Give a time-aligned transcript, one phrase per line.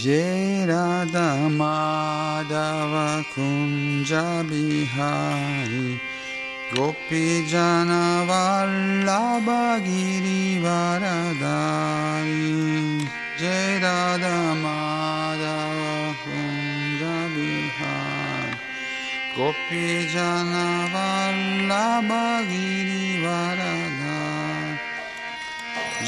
[0.00, 5.98] Jai Radha Madhava Kunja Bihari
[6.72, 10.62] Gopi Jana Vallabha Girivaradari
[13.40, 18.54] Jai Radha Madhava Kunja Bihari
[19.36, 23.87] Gopi Jana Vallabha Girivaradari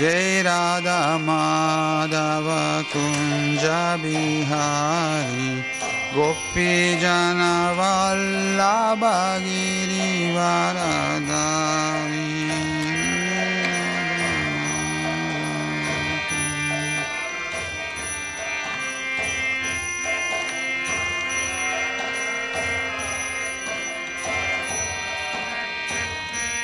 [0.01, 5.63] Jai Radha Madhava Kunja Bihari
[6.15, 7.77] Gopi Jana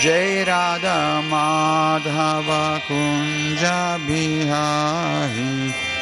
[0.00, 5.87] Jai Radha Madhava Kunja Bihari Gopi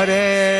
[0.00, 0.59] Hare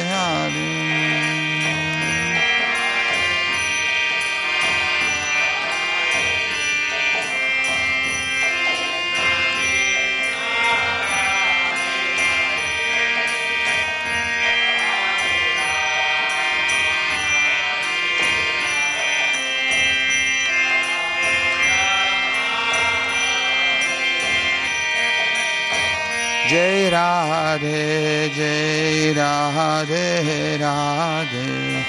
[27.61, 31.85] Radhe, Jai Radhe, Radhe,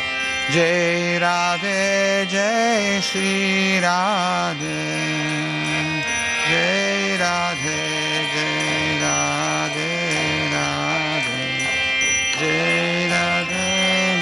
[0.50, 4.80] Jai Radhe, Jai Shri Radhe,
[6.50, 7.80] Jai Radhe,
[8.34, 9.92] Jai Radhe,
[10.52, 11.40] Radhe,
[12.38, 13.64] Jai Radhe,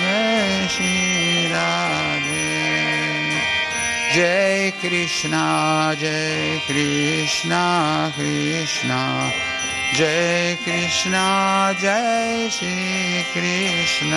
[0.04, 2.46] Jai Shri Radhe.
[4.14, 9.49] Jai Krishna, Jai Krishna, Krishna.
[10.00, 11.10] Jai कृष्ण
[11.80, 14.10] Jai श्रीकृष्ण।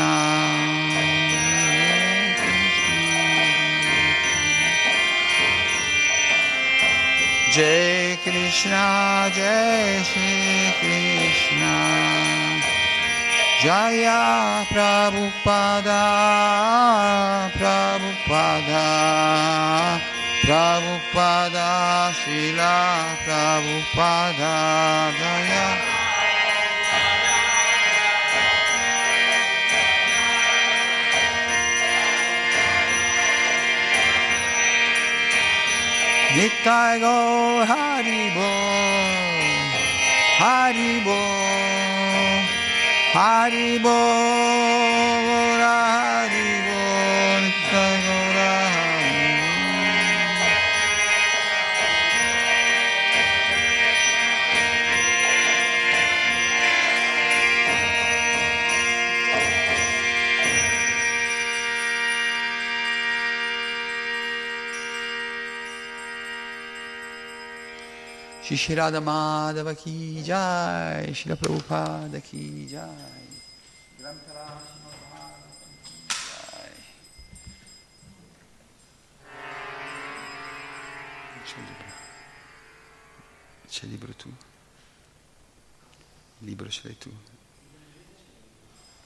[2.33, 3.15] कृष्ण
[7.55, 8.71] Jai कृष्ण
[9.35, 11.61] Jai श्री कृष्ण
[13.63, 14.21] जया
[14.71, 16.01] प्रभुपादा
[17.57, 18.87] Prabhupada.
[20.43, 24.55] Prabhupada, Srila Prabhupada,
[25.15, 25.67] Jaya.
[36.35, 38.51] Nitai Go Haribo,
[40.43, 41.21] Haribo,
[43.15, 43.99] Haribo,
[45.63, 46.52] Haribo,
[68.71, 73.21] Radha Madhava Ki Jai, Shri Prabhupada Ki Jai.
[83.67, 84.13] C'è il libro.
[84.13, 84.29] Tu.
[86.39, 87.09] Il libro ce l'hai tu.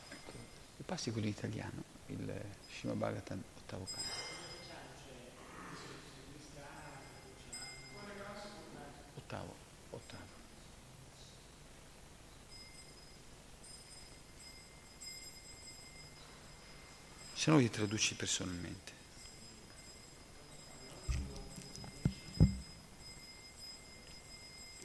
[0.10, 0.32] Ecco,
[0.78, 2.42] mi passi quello italiano, il
[2.78, 4.27] Srimad Bhagavatam ottavo canto.
[9.28, 9.54] Ottavo,
[9.90, 10.24] ottavo.
[17.34, 18.96] Se no li traduci personalmente.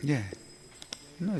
[0.00, 0.24] Yeah.
[1.20, 1.34] No,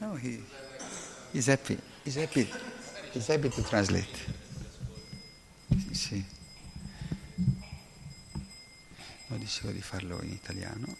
[0.00, 0.40] no he,
[1.32, 1.78] he's happy.
[2.04, 2.48] He's happy.
[3.12, 4.41] He's happy to translate.
[6.02, 6.24] Sì.
[9.28, 10.96] No, dicevo di farlo in italiano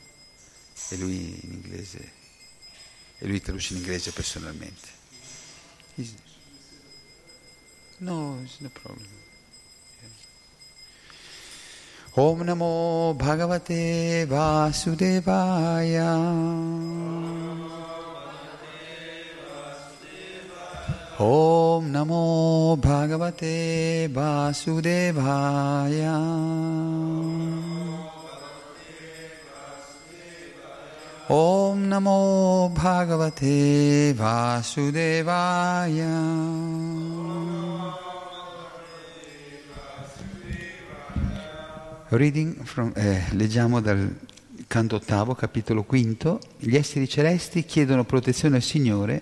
[0.90, 2.12] e lui in inglese
[3.18, 4.88] e lui traduce in inglese personalmente.
[5.96, 6.14] He's-
[7.98, 9.08] no, it's no problem.
[12.14, 16.10] Om Namo Bhagavate Vasudevaya.
[21.18, 25.10] Om Namo Bhagavate Vasudevaya.
[31.28, 34.80] Om Namo Bhagavate Vasudevaya.
[42.08, 44.16] Reading from, eh, leggiamo dal
[44.66, 46.40] canto ottavo, capitolo quinto.
[46.56, 49.20] Gli esseri celesti chiedono protezione al Signore,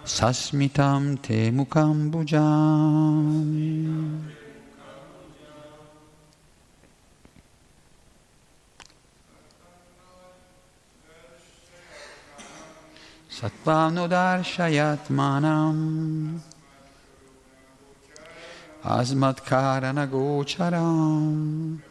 [0.06, 3.38] Sasmitam te mukam bujam
[13.42, 16.38] Sattvanudarshayatmanam
[18.86, 21.82] Asmatkaranagocharam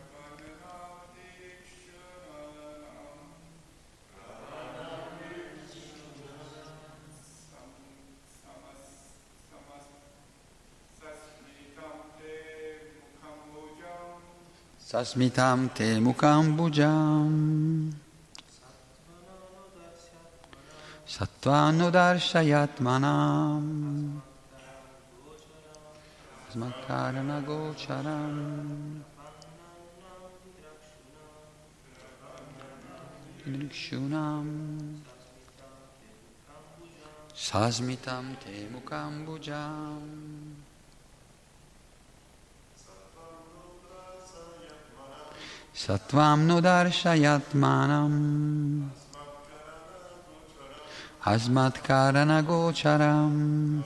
[14.78, 16.54] Sasmitam te mukam
[21.21, 23.65] bujam Sattvanudarshayatmanam
[26.53, 28.37] Smakaranagocharam
[33.47, 34.49] Nikshunam
[37.35, 40.03] Sasmitam te mukam bujam
[45.75, 48.15] Sattvam nudarshayatmanam
[51.21, 53.85] Asmatkaranagocharam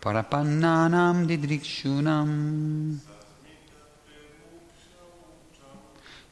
[0.00, 2.96] Parapannanam didrikshunam.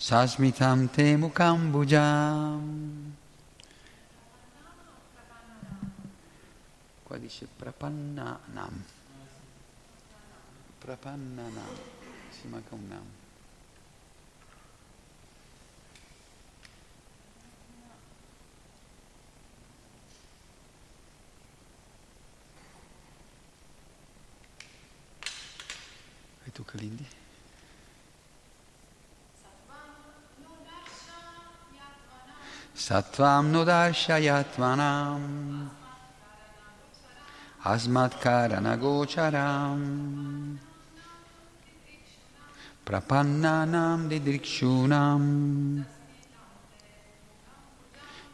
[0.01, 3.13] Sasmitam te mukam bujam
[7.05, 8.83] Qua dice prapannanam.
[10.81, 11.77] Prapannanam.
[12.33, 13.18] Si manca un nam
[26.49, 27.05] E tu Kalindi?
[32.75, 35.69] Sattvam nudarshayatvanam
[37.65, 40.59] Asmatkaranagocharam
[42.87, 45.85] Prapannanam didrikshunam.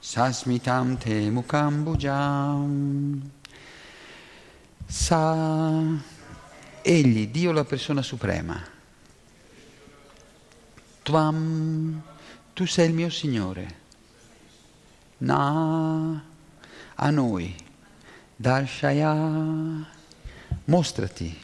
[0.00, 3.23] Sasmitam te mukam bujam
[4.87, 5.35] Sa
[6.87, 8.62] Egli, Dio la persona suprema.
[11.03, 12.03] Tvam,
[12.53, 13.76] tu sei il mio Signore.
[15.17, 16.23] Na,
[16.97, 17.57] a noi.
[18.37, 19.14] Darshaya,
[20.67, 21.35] mostrati.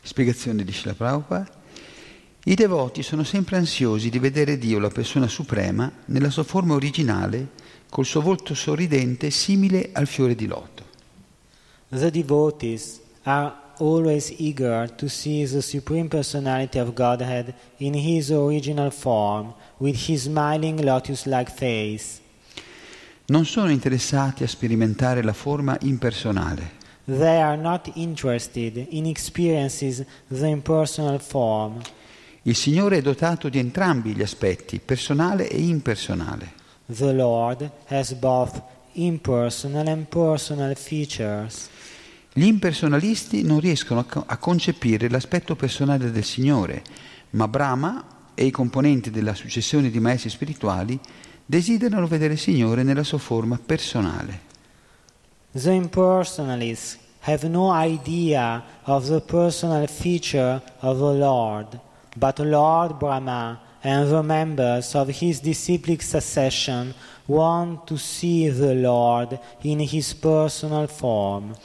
[0.03, 1.60] Spiegazione di Srila Prabhupada.
[2.43, 7.49] I devoti sono sempre ansiosi di vedere Dio, la persona suprema, nella sua forma originale,
[7.87, 10.83] col suo volto sorridente simile al fiore di loto.
[11.89, 18.89] The devotees are always eager to see the Supreme Personality of Godhead in His original
[18.89, 22.19] form, with His smiling lotus like face.
[23.25, 26.79] Non sono interessati a sperimentare la forma impersonale.
[27.05, 31.81] They are not interested in experiences the impersonal form.
[32.43, 36.53] Il Signore è dotato di entrambi gli aspetti, personale e impersonale.
[36.87, 38.59] The Lord has both
[38.93, 41.69] impersonal and personal features.
[42.33, 46.81] Gli impersonalisti non riescono a, co- a concepire l'aspetto personale del Signore,
[47.31, 50.99] ma Brahma e i componenti della successione di maestri spirituali
[51.45, 54.49] desiderano vedere il Signore nella sua forma personale.
[55.51, 61.79] The impersonalists have no idea of the personal feature of the Lord,
[62.15, 66.93] but Lord Brahma and the members of his disciplic succession
[67.25, 71.55] want to see the Lord in his personal form.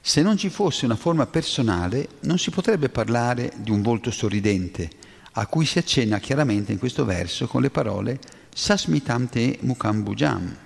[0.00, 4.90] Se non ci fosse una forma personale, non si potrebbe parlare di un volto sorridente,
[5.32, 8.18] a cui si accenna chiaramente in questo verso con le parole
[8.54, 10.56] Sasmitam te mukambujam.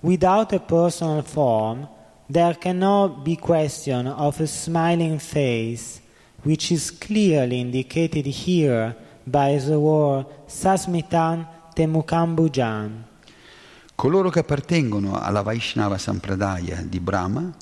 [0.00, 1.88] Without a personal form,
[2.28, 6.01] there cannot be question of a smiling face,
[6.42, 13.04] which is clearly indicated here by the word Sasmitan Temukambujan.
[13.94, 17.54] Coloro che appartengono alla Vaishnava Sampradaya di Brahma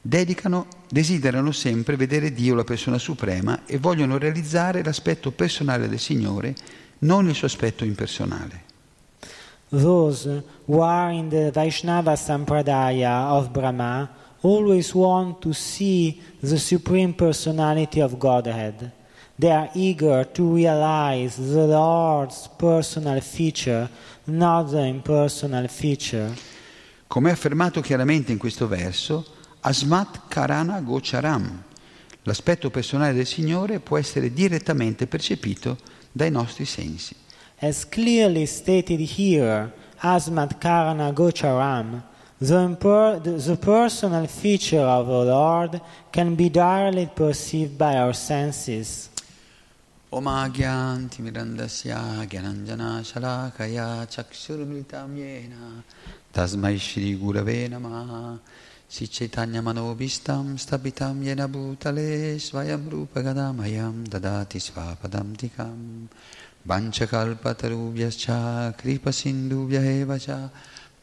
[0.00, 6.54] dedicano, desiderano sempre vedere Dio, la persona suprema, e vogliono realizzare l'aspetto personale del Signore,
[7.00, 8.64] non il suo aspetto impersonale.
[9.68, 14.08] Those who are in the Vaishnava Sampradaya of Brahma
[14.42, 18.92] always want to see the Supreme Personality of Godhead.
[19.38, 23.88] They are eager to realize the Lord's personal feature,
[24.26, 26.32] not the impersonal feature.
[27.06, 29.24] Come è affermato chiaramente in questo verso,
[29.60, 31.62] Asmat Karana Gocharam,
[32.22, 35.76] l'aspetto personale del Signore può essere direttamente percepito
[36.10, 37.14] dai nostri sensi.
[37.58, 42.02] As clearly stated here, Asmat Karana Gocharam,
[42.40, 45.80] the, imper- the, the personal feature of the Lord
[46.12, 49.10] can be directly perceived by our senses.
[50.12, 55.82] Omagyanti mirandasya gyananjana shalakaya chakshurmritam yena
[56.32, 58.38] tasmai shri gurave namaha
[58.88, 64.60] si chaitanya manobistam stabitam yena bhutale svayam rupa gadamayam dadati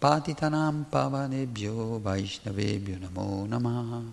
[0.03, 4.03] patitanam pavanebhyo vaishnavebhyo namo namaha.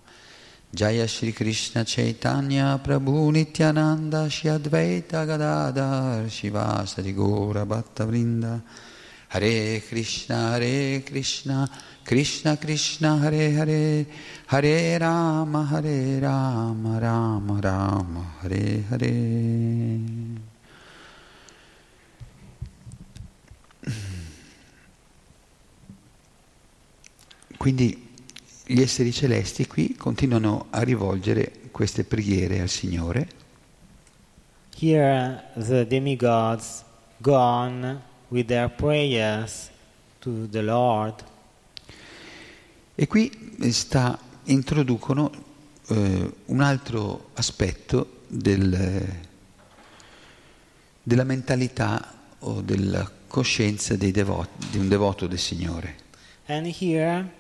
[0.73, 8.63] Jaya Shri Krishna Chaitanya Prabhu Nityananda Shri Advaita Gadadhar Shivasari Gora Bhatta Vrinda.
[9.31, 11.69] Hare Krishna Hare Krishna
[12.05, 14.07] Krishna Krishna Hare Hare.
[14.47, 20.50] Hare Rama Hare Rama Rama Rama Hare Hare
[27.61, 28.09] Quindi
[28.65, 33.29] gli esseri celesti qui continuano a rivolgere queste preghiere al Signore
[34.79, 36.83] Here, the demigods
[37.19, 39.69] go on with their prayers
[40.21, 41.23] to the Lord.
[42.95, 43.31] e qui
[43.73, 45.31] sta, introducono
[45.89, 49.07] eh, un altro aspetto del,
[51.03, 55.97] della mentalità o della coscienza dei devoti, di un devoto del Signore.
[56.47, 57.39] And here,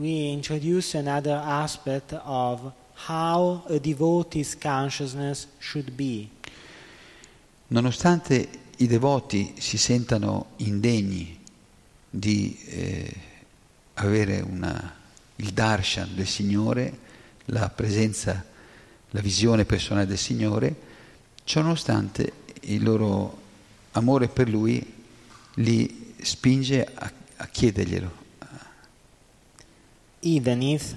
[0.00, 2.72] we introduce another aspect of
[3.06, 6.26] how a devotee's consciousness should be.
[7.68, 11.38] Nonostante i devoti si sentano indegni
[12.08, 13.14] di eh,
[13.94, 14.94] avere una-
[15.36, 16.98] il darshan del Signore,
[17.46, 18.42] la presenza,
[19.10, 20.74] la visione personale del Signore,
[21.44, 22.32] ciononostante
[22.62, 23.38] il loro
[23.92, 24.94] amore per Lui
[25.56, 28.19] li spinge a, a chiederglielo.
[30.22, 30.94] Even if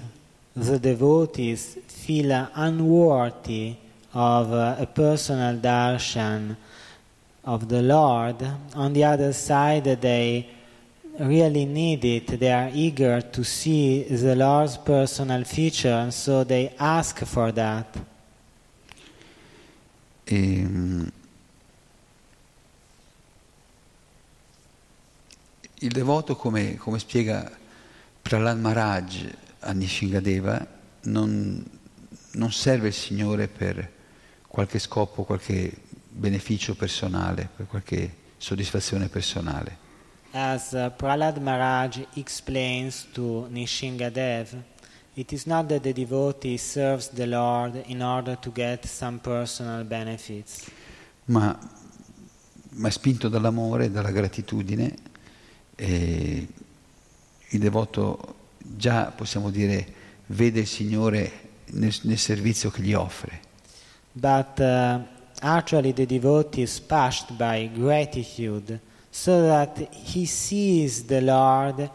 [0.54, 3.74] the devotees feel unworthy
[4.12, 6.56] of uh, a personal darshan
[7.44, 8.36] of the Lord,
[8.74, 10.48] on the other side, they
[11.18, 12.38] really need it.
[12.38, 17.86] They are eager to see the Lord's personal feature, and so they ask for that.
[20.26, 21.06] Mm,
[25.80, 27.50] il devoto, come, come spiega
[28.24, 30.66] Prahlad Maharaj a Nishingadeva,
[31.02, 31.62] non,
[32.32, 33.90] non serve il Signore per
[34.48, 35.70] qualche scopo, qualche
[36.08, 39.76] beneficio personale, per qualche soddisfazione personale.
[40.30, 44.56] As uh, Prahlad Maharaj explains to Nishingadev,
[45.12, 49.84] it is not that the devotee serves the Lord in order to get some personal
[49.84, 50.64] benefits,
[51.26, 51.56] ma,
[52.70, 54.94] ma spinto dall'amore, dalla gratitudine
[55.76, 56.48] e
[57.54, 59.86] il devoto già possiamo dire
[60.26, 61.32] vede il Signore
[61.72, 63.40] nel, nel servizio che gli offre.
[64.12, 65.00] but uh,
[65.40, 68.78] actually the devotee is pushed by gratitude
[69.10, 71.90] so that he sees the Lord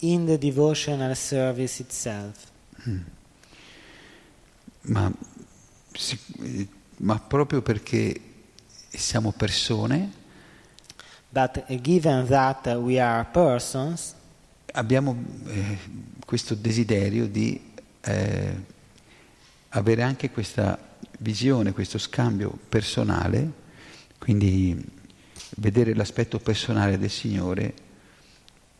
[0.00, 2.48] in the devotional service itself.
[4.82, 5.12] Ma,
[5.92, 8.18] si- ma proprio perché
[8.88, 10.18] siamo persone
[11.32, 14.14] But uh, given that we are persons,
[14.72, 15.78] abbiamo eh,
[16.24, 17.60] questo desiderio di
[18.02, 18.54] eh,
[19.70, 20.78] avere anche questa
[21.18, 23.50] visione, questo scambio personale,
[24.18, 24.82] quindi
[25.56, 27.72] vedere l'aspetto personale del Signore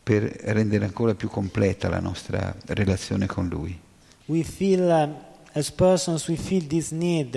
[0.03, 3.88] per rendere ancora più completa la nostra relazione con Lui.
[4.31, 5.16] we feel, um,
[5.57, 7.35] as persons, we feel this need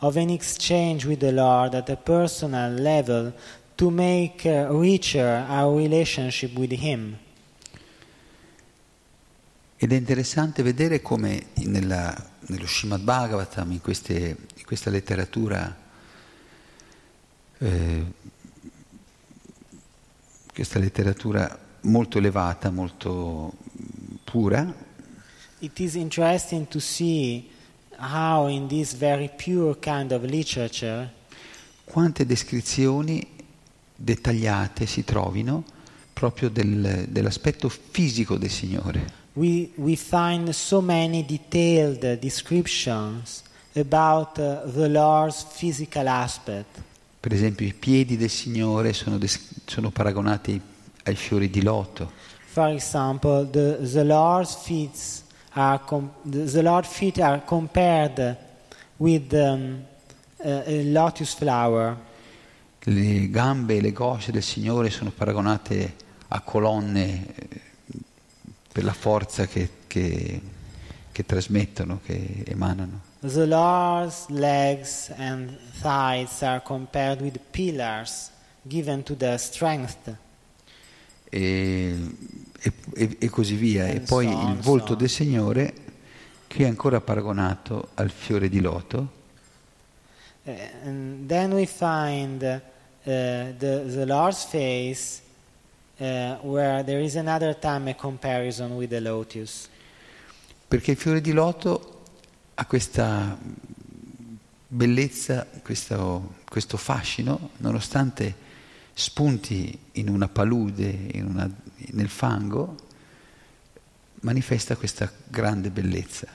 [0.00, 3.32] of an exchange with the Lord at a personal level
[3.78, 7.18] to make uh, richer our relationship with Him.
[9.84, 15.76] Ed è interessante vedere come nella- nello Srimad Bhagavatam, in, queste- in questa letteratura,
[17.58, 18.04] eh,
[20.54, 23.52] questa letteratura molto elevata, molto
[24.24, 24.74] pura,
[25.58, 27.50] It is interesting to see
[27.98, 31.12] how, in this very pure kind of literature,
[31.84, 33.26] quante descrizioni
[33.94, 35.62] dettagliate si trovino
[36.14, 39.23] proprio del- dell'aspetto fisico del Signore.
[39.34, 43.42] We, we find so many detailed descriptions
[43.76, 46.82] about uh, the Lord's physical aspect.
[47.20, 50.60] Per esempio i piedi del Signore sono, des- sono paragonati
[51.04, 52.10] ai fiori di loto.
[52.46, 55.22] For example, the, the Lord's feet
[55.54, 58.36] are com- the, Lord's feet are compared
[58.98, 59.82] with um,
[60.36, 61.96] a, a lotus flower.
[62.86, 65.94] Le gambe e le cosce del Signore sono paragonate
[66.28, 67.60] a colonne eh,
[68.74, 70.40] per la forza che, che-
[71.12, 73.02] che trasmettono, che emanano.
[73.20, 78.32] The Lord's legs and thighs are compared with pillars
[78.62, 80.12] given to the strength.
[81.30, 81.94] E,
[82.60, 83.86] e- e- e così via.
[83.86, 85.74] E And poi so il volto so del Signore
[86.48, 89.12] che è ancora paragonato al fiore di loto.
[90.42, 90.50] Uh,
[90.84, 92.60] and then we find uh,
[93.04, 95.22] the, the Lord's face
[96.00, 99.68] uh, where there is another time a comparison with the lotus.
[100.66, 102.02] Perché il fiore di loto
[102.54, 103.36] ha questa
[104.66, 108.34] bellezza, questo, questo fascino, nonostante
[108.92, 111.50] spunti in una palude, in una-
[111.92, 112.76] nel fango,
[114.20, 116.26] manifesta questa grande bellezza.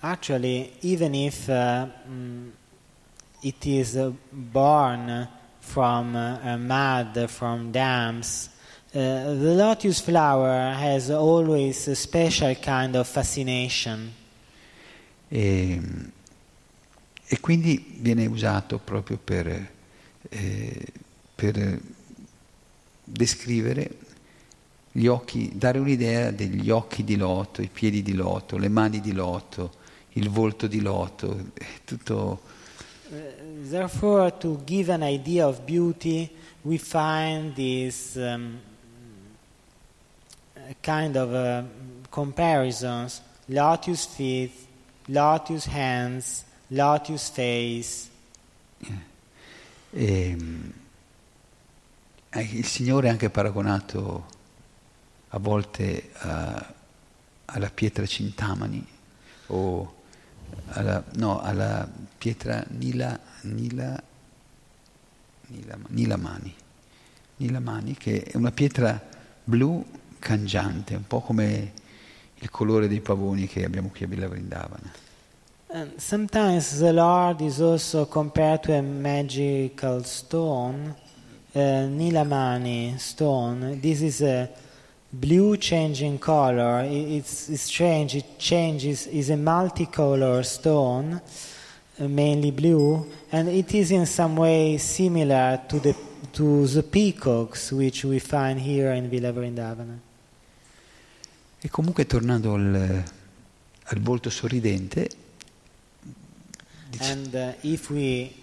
[0.00, 2.48] Actually, even if uh, mm,
[3.40, 3.96] it is
[4.30, 5.28] born
[5.62, 8.50] from uh, mud, from dams,
[8.92, 14.12] uh, the lotus flower has always a special kind of fascination.
[15.28, 15.80] E,
[17.26, 19.70] e quindi viene usato proprio per,
[20.28, 20.86] eh,
[21.34, 21.80] per
[23.04, 23.90] descrivere
[24.90, 29.12] gli occhi, dare un'idea degli occhi di loto, i piedi di loto, le mani di
[29.12, 29.72] loto,
[30.14, 32.50] il volto di loto, è tutto
[33.12, 36.30] Uh, therefore, to give an idea of beauty,
[36.64, 38.60] we find these um,
[40.82, 41.62] kind of uh,
[42.10, 44.52] comparisons lotus feet,
[45.08, 48.08] lotus hands, lotus face.
[49.94, 50.36] E,
[52.30, 54.26] eh, il Signore è anche paragonato
[55.28, 56.74] a volte a-
[57.44, 58.86] alla pietra Cintamani
[59.48, 59.94] o
[60.68, 64.02] alla, no, alla pietra Nila, Nila,
[65.48, 66.54] Nila, Nilamani,
[67.36, 69.00] Nilamani, che è una pietra
[69.44, 69.84] blu
[70.18, 71.72] cangiante, un po' come
[72.34, 74.92] il colore dei pavoni che abbiamo qui a Villa Vrindavana.
[75.74, 80.94] And sometimes the Lord is also compared to a magical stone,
[81.54, 83.80] uh, Nilamani stone.
[83.80, 84.50] This is a
[85.10, 86.84] blue changing color.
[86.84, 88.14] It's, it's strange.
[88.14, 89.06] It changes.
[89.06, 91.22] is a multicolor stone.
[92.02, 95.94] Uh, mainly blue, and it is in some way similar to the
[96.32, 100.00] to the peacocks which we find here in Villa Vrindavana.
[101.60, 103.04] E comunque tornando al,
[103.84, 105.08] al volto sorridente,
[106.90, 108.34] dice- And uh, if we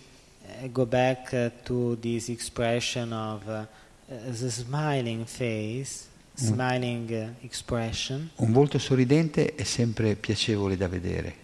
[0.63, 3.65] uh, go back uh, to this expression of uh,
[4.07, 11.38] the smiling face, smiling uh, expression, un volto sorridente è sempre piacevole da vedere.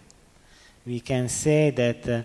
[0.86, 2.24] We can say that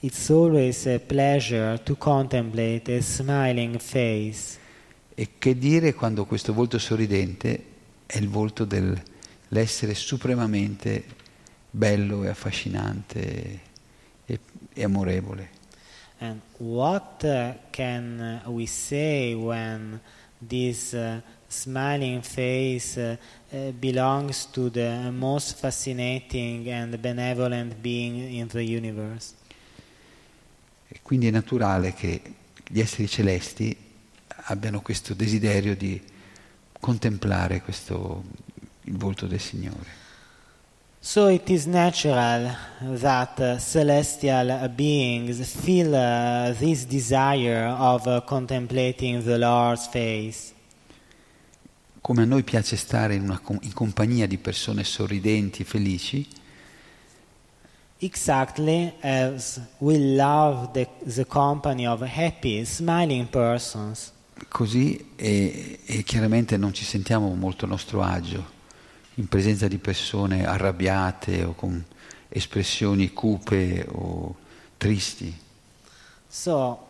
[0.00, 4.58] it's always a pleasure to contemplate a smiling face.
[5.14, 7.64] E che dire quando questo volto sorridente
[8.06, 11.04] è il volto dell'essere supremamente
[11.70, 13.60] bello e affascinante
[14.24, 14.40] e,
[14.72, 15.56] e amorevole.
[16.20, 20.00] And what uh, can we say when
[20.40, 23.16] this uh, smiling face uh,
[23.50, 29.34] uh, belongs to the most fascinating and benevolent being in the universe?
[30.88, 32.22] E quindi è naturale che
[32.66, 33.76] gli esseri celesti
[34.44, 36.00] abbiano questo desiderio di
[36.80, 38.24] contemplare questo,
[38.82, 40.06] il volto del Signore.
[41.00, 49.22] So it is natural that uh, celestial beings feel uh, this desire of uh, contemplating
[49.22, 50.54] the Lord's face.
[52.08, 56.26] Come a noi piace stare in, una in compagnia di persone sorridenti, felici,
[57.98, 64.10] Exactly as we love the, the company of happy, smiling persons.
[64.48, 68.42] così e, e chiaramente non ci sentiamo molto a nostro agio
[69.16, 71.84] in presenza di persone arrabbiate o con
[72.30, 74.34] espressioni cupe o
[74.78, 75.38] tristi.
[76.26, 76.86] So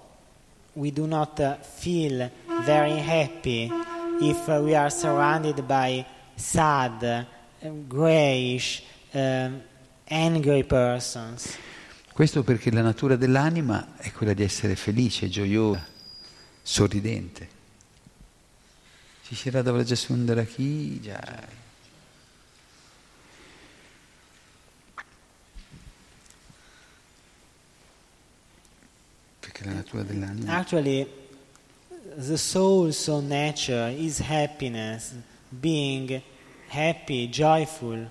[0.74, 2.30] we do not uh, feel
[2.64, 3.68] very happy
[4.20, 6.04] if we are surrounded by
[6.34, 7.02] sad,
[7.62, 8.82] uh, grayish,
[9.14, 9.62] um,
[10.10, 11.56] angry persons.
[12.12, 15.86] Questo perché la natura dell'anima è quella di essere felice, gioiosa,
[16.62, 17.56] sorridente.
[19.22, 21.66] Shishira Davaja Sundara Ki Jai.
[29.38, 31.17] Perché la natura dell'anima Actually,
[32.16, 35.14] the soul's own nature is happiness,
[35.50, 36.22] being
[36.68, 38.10] happy, joyful.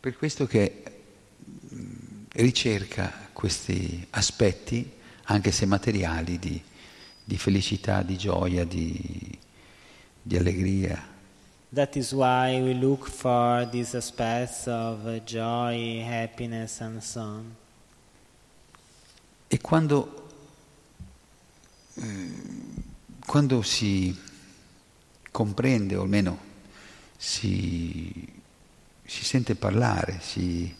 [0.00, 0.82] Per questo che
[1.68, 4.90] mh, ricerca questi aspetti,
[5.24, 6.62] anche se materiali, di,
[7.24, 9.38] di felicità, di gioia, di,
[10.22, 11.12] di allegria.
[11.72, 17.56] That is why we look for these aspects of joy, happiness, and so on.
[19.48, 20.23] E quando,
[23.24, 24.16] quando si
[25.30, 26.38] comprende, o almeno
[27.16, 28.12] si,
[29.04, 30.74] si sente parlare, si,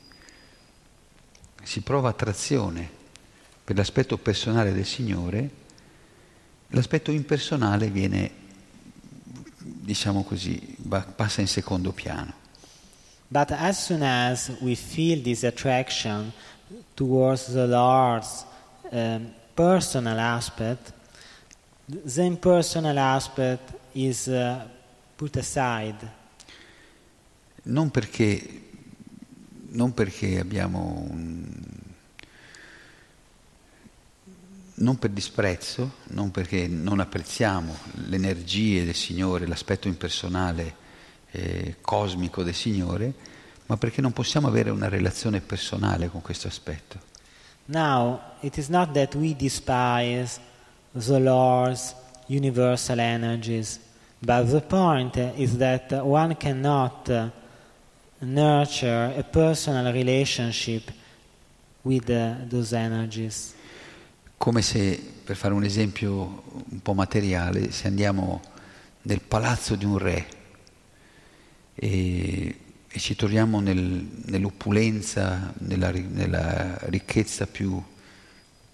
[1.62, 2.88] si prova attrazione
[3.64, 5.50] per l'aspetto personale del Signore,
[6.68, 8.30] l'aspetto impersonale viene,
[9.58, 10.76] diciamo così,
[11.16, 12.42] passa in secondo piano.
[13.28, 16.32] But as soon as we feel this attraction
[16.94, 18.44] towards the Lord's
[18.90, 20.92] um, personal aspect,
[21.86, 24.60] the impersonal aspect is uh,
[25.16, 26.22] put aside.
[27.64, 28.62] Non perché,
[29.70, 31.46] non perché abbiamo un,
[34.74, 40.82] non per disprezzo, non perché non apprezziamo le energie del Signore, l'aspetto impersonale,
[41.30, 43.12] eh, cosmico del Signore,
[43.66, 47.12] ma perché non possiamo avere una relazione personale con questo aspetto.
[47.66, 50.38] Now, it is not that we despise
[50.94, 51.94] the Lord's
[52.28, 53.78] universal energies,
[54.22, 57.28] but the point is that one cannot uh,
[58.20, 60.90] nurture a personal relationship
[61.82, 63.54] with uh, those energies.
[64.38, 68.40] Come se, per fare un esempio un po' materiale, se andiamo
[69.02, 70.26] nel palazzo di un re
[71.74, 77.82] e, e ci troviamo nel- nell'opulenza, nella, nella ricchezza più,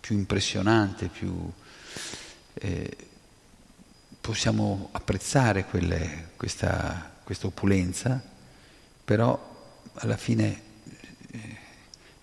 [0.00, 1.50] più impressionante, più,
[2.54, 2.96] eh,
[4.20, 8.20] possiamo apprezzare quelle- questa, questa opulenza,
[9.04, 9.48] però
[9.94, 10.60] alla fine
[11.30, 11.56] eh,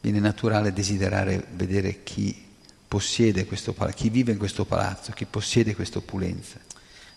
[0.02, 2.46] viene naturale desiderare vedere chi
[2.88, 6.60] possiede questo palazzo, chi vive in questo palazzo, chi possiede questa opulenza.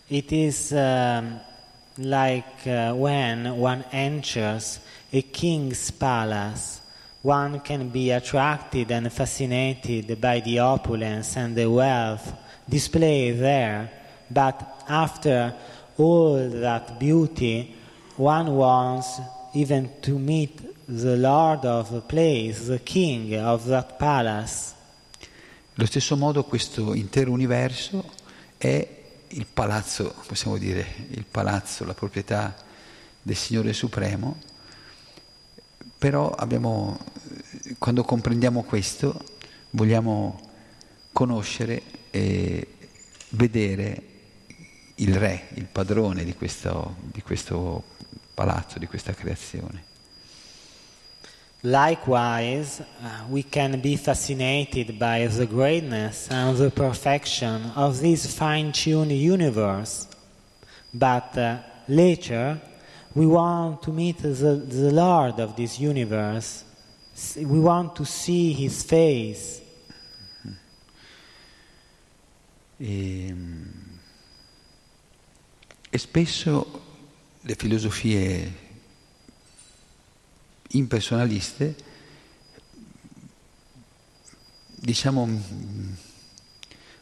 [0.07, 1.39] It is um,
[1.95, 4.79] like uh, when one enters
[5.11, 6.81] a king's palace,
[7.21, 12.33] one can be attracted and fascinated by the opulence and the wealth
[12.67, 13.89] displayed there,
[14.29, 15.53] but after
[15.97, 17.75] all that beauty,
[18.15, 19.19] one wants
[19.53, 24.73] even to meet the lord of the place, the king of that palace.
[25.75, 28.03] Allo stesso modo questo intero universo
[28.57, 28.87] è
[29.29, 32.53] il palazzo, possiamo dire, il palazzo, la proprietà
[33.21, 34.37] del Signore Supremo,
[35.97, 36.99] però abbiamo,
[37.77, 39.19] quando comprendiamo questo
[39.71, 40.39] vogliamo
[41.11, 42.67] conoscere e
[43.29, 44.03] vedere
[44.95, 47.83] il re, il padrone di questo, di questo
[48.33, 49.89] palazzo, di questa creazione.
[51.63, 58.71] Likewise, uh, we can be fascinated by the greatness and the perfection of this fine
[58.71, 60.07] tuned universe.
[60.91, 62.59] But uh, later,
[63.13, 66.63] we want to meet the, the Lord of this universe.
[67.37, 69.60] We want to see his face.
[72.83, 73.35] E,
[75.87, 76.83] e spesso
[77.41, 78.53] le filosofie
[80.69, 81.75] impersonaliste,
[84.73, 85.43] diciamo,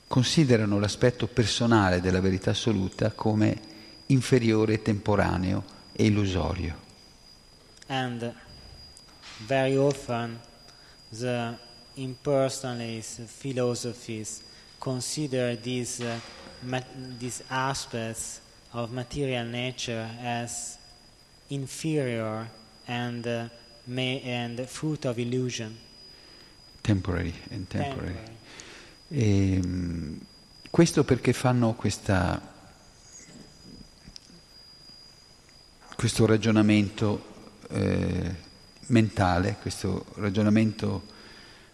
[0.05, 3.61] considerano l'aspetto personale della verità assoluta come
[4.07, 5.63] inferiore, temporaneo
[5.93, 6.87] e illusorio.
[7.87, 8.33] And
[9.45, 10.41] very often
[11.11, 11.57] the
[11.93, 14.47] impersonalist philosophies
[14.79, 16.19] consider these, uh,
[17.17, 18.41] these aspects
[18.73, 20.77] of material nature as
[21.49, 22.47] inferior
[22.87, 23.47] and, uh,
[23.97, 25.77] and fruit of illusion.
[26.81, 28.13] Temporary and temporary.
[28.13, 28.37] Temporary.
[29.11, 30.19] E, mh,
[30.69, 32.39] questo perché fanno questa,
[35.95, 37.25] questo ragionamento
[37.69, 38.35] eh,
[38.87, 41.03] mentale, questo ragionamento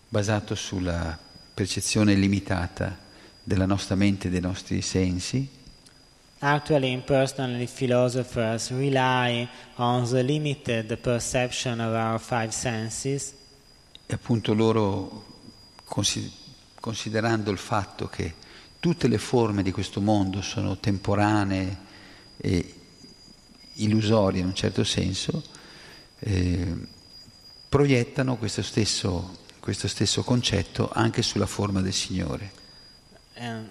[0.08, 1.20] basato sulla
[1.56, 2.96] percezione limitata
[3.42, 5.50] della nostra mente e dei nostri sensi,
[6.40, 13.34] Actually, impersonally, philosophers rely on the limited perception of our five senses,
[14.06, 15.26] e appunto loro,
[15.86, 16.32] consi-
[16.80, 18.36] considerando il fatto che
[18.80, 21.78] tutte le forme di questo mondo sono temporanee
[22.38, 22.74] e
[23.76, 25.42] illusorie in un certo senso,
[26.20, 26.76] eh,
[27.68, 32.52] proiettano questo stesso, questo stesso concetto anche sulla forma del Signore.
[33.40, 33.68] Um,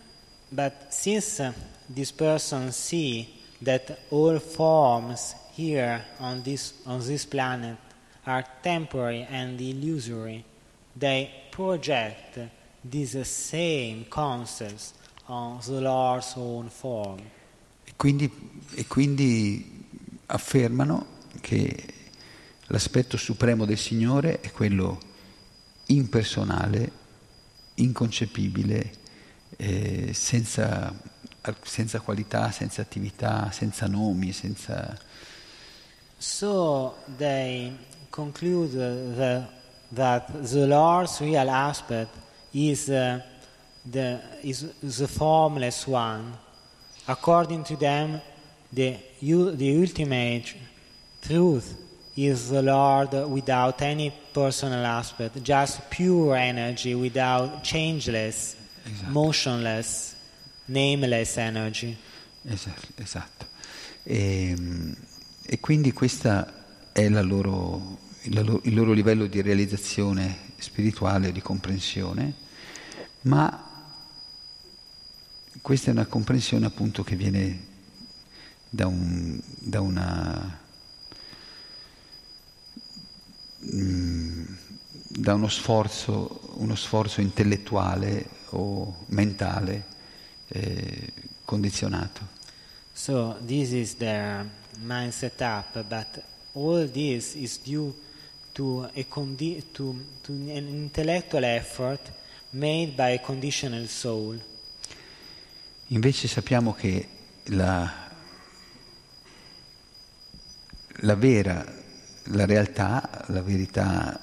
[0.48, 1.52] but since uh,
[1.86, 3.28] these persons see
[3.62, 7.76] that all forms here on this, on this planet
[8.24, 10.44] are temporary and illusory,
[10.98, 12.40] they project
[12.82, 14.94] these same concepts
[15.26, 17.20] on the Lord's own form.
[17.84, 18.28] E quindi,
[18.74, 19.86] e quindi
[20.26, 21.06] affermano
[21.40, 21.86] che
[22.66, 25.12] l'aspetto supremo del Signore è quello
[25.86, 26.90] impersonale,
[27.74, 28.92] inconcepibile,
[29.56, 30.92] eh, senza,
[31.62, 34.96] senza qualità, senza attività, senza nomi, senza...
[36.16, 37.76] So they
[38.10, 39.42] conclude the,
[39.92, 42.16] that the Lord's real aspect
[42.52, 43.20] is, uh,
[43.84, 46.32] the, is the formless one.
[47.06, 48.20] According to them,
[48.72, 50.54] the, the ultimate
[51.20, 51.83] truth
[52.16, 59.10] is the Lord without any personal aspect, just pure energy, without changeless, Esatto.
[59.10, 60.14] motionless,
[60.66, 61.96] nameless energy.
[62.46, 62.86] Esatto.
[62.96, 63.46] esatto.
[64.02, 64.54] E,
[65.42, 66.46] e quindi questo
[66.92, 72.34] è la loro, il, loro, il loro livello di realizzazione spirituale, di comprensione,
[73.22, 73.70] ma
[75.60, 77.72] questa è una comprensione appunto che viene
[78.68, 80.58] da, un, da una
[82.72, 89.84] mm, da uno sforzo, uno sforzo intellettuale o mentale
[90.48, 91.12] eh,
[91.44, 92.32] condizionato.
[92.92, 94.48] So this is their
[94.82, 97.92] mind setup, but all this is due
[98.52, 102.12] to, a condi- to, to an intellectual effort
[102.50, 104.40] made by a conditional soul.
[105.88, 107.08] Invece sappiamo che
[107.44, 107.92] la,
[111.00, 111.82] la vera,
[112.24, 114.20] la realtà, la verità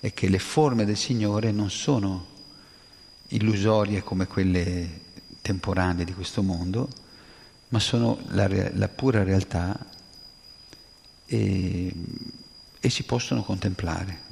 [0.00, 2.26] è che le forme del Signore non sono
[3.28, 5.00] illusorie come quelle
[5.42, 6.88] temporanee di questo mondo,
[7.68, 9.76] ma sono la, la pura realtà
[11.26, 11.92] e,
[12.80, 14.24] e si possono contemplare.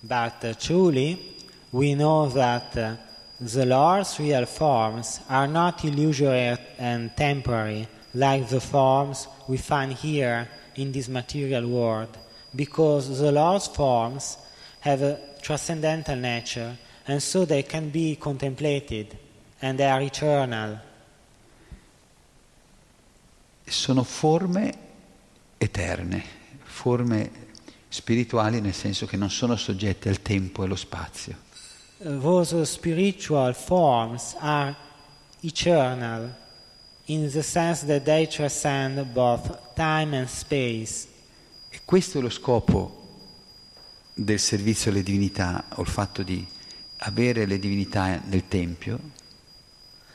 [0.00, 1.34] But uh, truly,
[1.70, 2.98] we know that
[3.38, 10.48] the Lord's real forms are not illusory and temporary like the forms we find here
[10.78, 12.16] in this material world,
[12.54, 14.36] because the Lord's forms
[14.80, 16.76] have a transcendental nature,
[17.06, 19.16] and so they can be contemplated,
[19.60, 20.80] and they are eternal.
[23.64, 24.72] Sono forme
[25.58, 26.24] eterne,
[26.62, 27.30] forme
[27.88, 31.36] spirituali nel senso che non sono soggetti al tempo e allo spazio.
[31.98, 34.74] Those spiritual forms are
[35.40, 36.34] eternal
[37.08, 41.06] in the sense that they transcend both time and space.
[41.70, 42.96] E questo è lo scopo
[44.14, 46.46] del servizio alle divinità, o il fatto di
[46.98, 48.98] avere le divinità nel Tempio,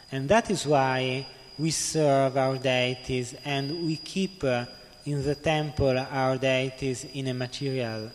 [0.09, 1.25] And that is why
[1.55, 4.65] we serve our deities and we keep uh,
[5.03, 8.11] in the temple our deities in a material.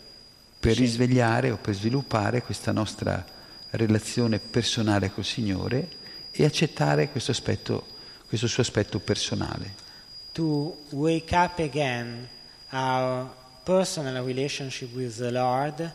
[0.59, 3.25] per risvegliare o per sviluppare questa nostra
[3.71, 5.87] relazione personale col Signore
[6.31, 7.88] e accettare questo, aspetto,
[8.29, 9.87] questo suo aspetto personale.
[10.31, 12.25] to wake up again
[12.71, 13.27] our
[13.65, 15.91] personal relationship with the Lord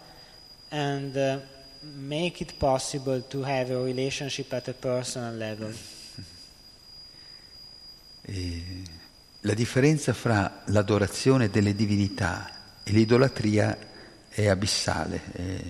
[0.71, 1.39] and uh,
[1.97, 5.73] make it possible to have a relationship at a personal level.
[8.27, 8.63] E
[9.41, 13.77] la differenza fra l'adorazione delle divinità e l'idolatria
[14.29, 15.21] è abissale.
[15.33, 15.63] è-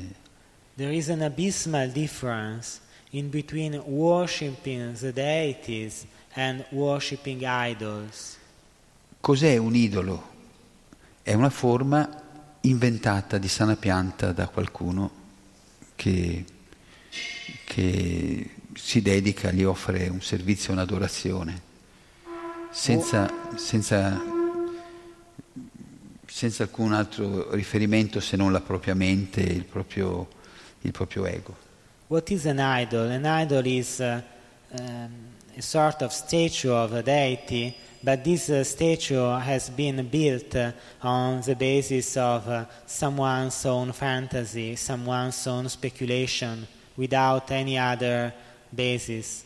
[0.77, 2.79] There is an abysmal difference
[3.11, 6.05] in between worshipping the deities
[6.35, 8.37] and worshipping idols.
[9.21, 10.33] Cos'è un idolo?
[11.23, 12.23] È una forma
[12.63, 15.11] inventata di sana pianta da qualcuno
[15.95, 16.45] che,
[17.65, 21.63] che si dedica, gli offre un servizio, un'adorazione,
[22.71, 24.21] senza, senza,
[26.27, 30.29] senza alcun altro riferimento se non la propria mente, il proprio,
[30.83, 31.57] il proprio ego.
[32.09, 33.11] What is an idol?
[33.11, 34.21] An idol is uh,
[34.79, 40.73] um, sort of statue of a deity, but this uh, statue has been built uh,
[41.03, 48.33] on the basis of uh, someone's own fantasy, someone's own speculation, without any other
[48.71, 49.45] basis.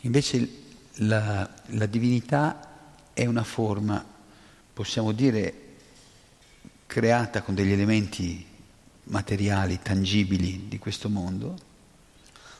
[0.00, 0.48] Invece
[0.96, 2.68] la, la divinità
[3.12, 4.04] è una forma,
[4.72, 5.54] possiamo dire,
[6.86, 8.44] creata con degli elementi
[9.04, 11.72] materiali, tangibili di questo mondo,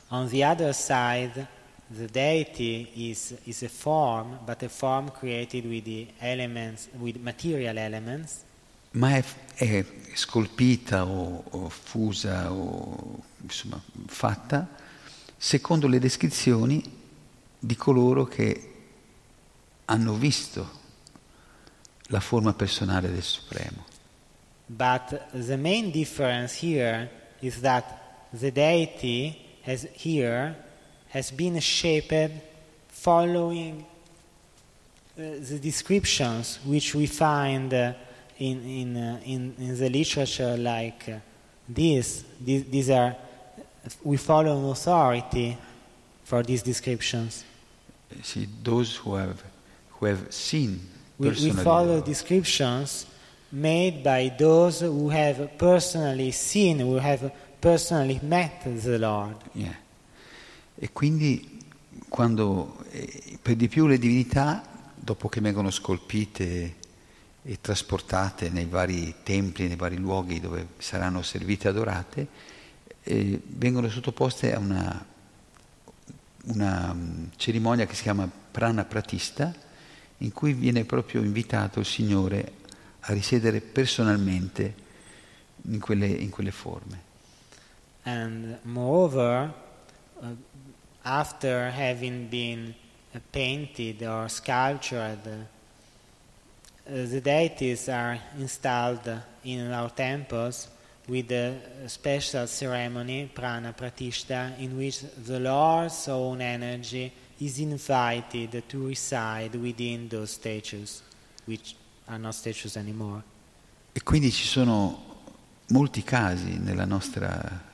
[0.09, 1.47] On the other side,
[1.89, 7.77] the deity is, is a form, but a form created with the elements, with material
[7.77, 8.43] elements.
[8.95, 9.23] ma è,
[9.55, 14.67] è scolpita o, o fusa o insomma fatta
[15.37, 16.81] secondo le descrizioni
[17.59, 18.73] di coloro che
[19.85, 20.83] hanno visto
[22.07, 23.85] la forma personale del Supremo.
[24.67, 27.09] But the main difference here
[27.39, 27.83] is that
[28.31, 30.55] the deity has here
[31.15, 32.31] has been shaped
[32.89, 33.85] following
[35.17, 37.93] uh, the descriptions which we find uh,
[38.37, 41.09] in, in, uh, in, in the literature like
[41.69, 42.25] this.
[42.41, 43.15] These, these are,
[44.03, 45.57] we follow an authority
[46.25, 47.45] for these descriptions.
[48.21, 49.41] Sì, those who have,
[49.91, 50.81] who have seen
[51.17, 53.05] We, we follow descriptions
[53.53, 59.37] made by those who have personally seen, who have personally met the Lord.
[59.53, 59.75] Yeah.
[60.77, 61.63] E quindi
[62.09, 64.63] quando eh, per di più le divinità,
[64.95, 66.75] dopo che vengono scolpite
[67.41, 72.27] e trasportate nei vari templi, nei vari luoghi dove saranno servite e adorate,
[73.03, 75.05] eh, vengono sottoposte a una,
[76.45, 79.53] una mm, cerimonia che si chiama prana pratista,
[80.19, 82.53] in cui viene proprio invitato il Signore
[83.01, 84.73] a risiedere personalmente
[85.69, 87.03] in quelle, in quelle forme.
[88.03, 89.64] And moreover,
[90.21, 90.27] uh,
[91.03, 92.73] after having been
[93.13, 99.09] uh, painted or sculptured, uh, the deities are installed
[99.43, 100.67] in our temples
[101.07, 108.87] with a special ceremony, prana pratishta, in which the Lord's own energy is invited to
[108.87, 111.01] reside within those statues,
[111.45, 111.75] which
[112.07, 113.23] are not statues anymore.
[113.91, 115.03] E quindi ci sono
[115.67, 117.64] molti casi nella nostra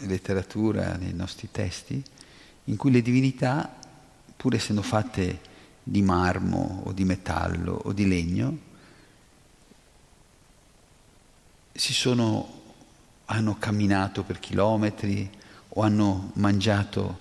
[0.00, 2.02] letteratura, nei nostri testi,
[2.64, 3.74] in cui le divinità,
[4.36, 8.58] pur essendo fatte di marmo o di metallo o di legno,
[11.72, 12.62] si sono,
[13.26, 15.28] hanno camminato per chilometri
[15.70, 17.18] o hanno mangiato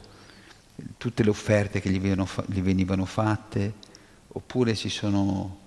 [0.98, 3.74] tutte le offerte che gli venivano, gli venivano fatte,
[4.30, 5.60] oppure si sono,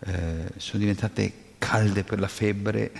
[0.00, 2.92] eh, sono diventate calde per la febbre.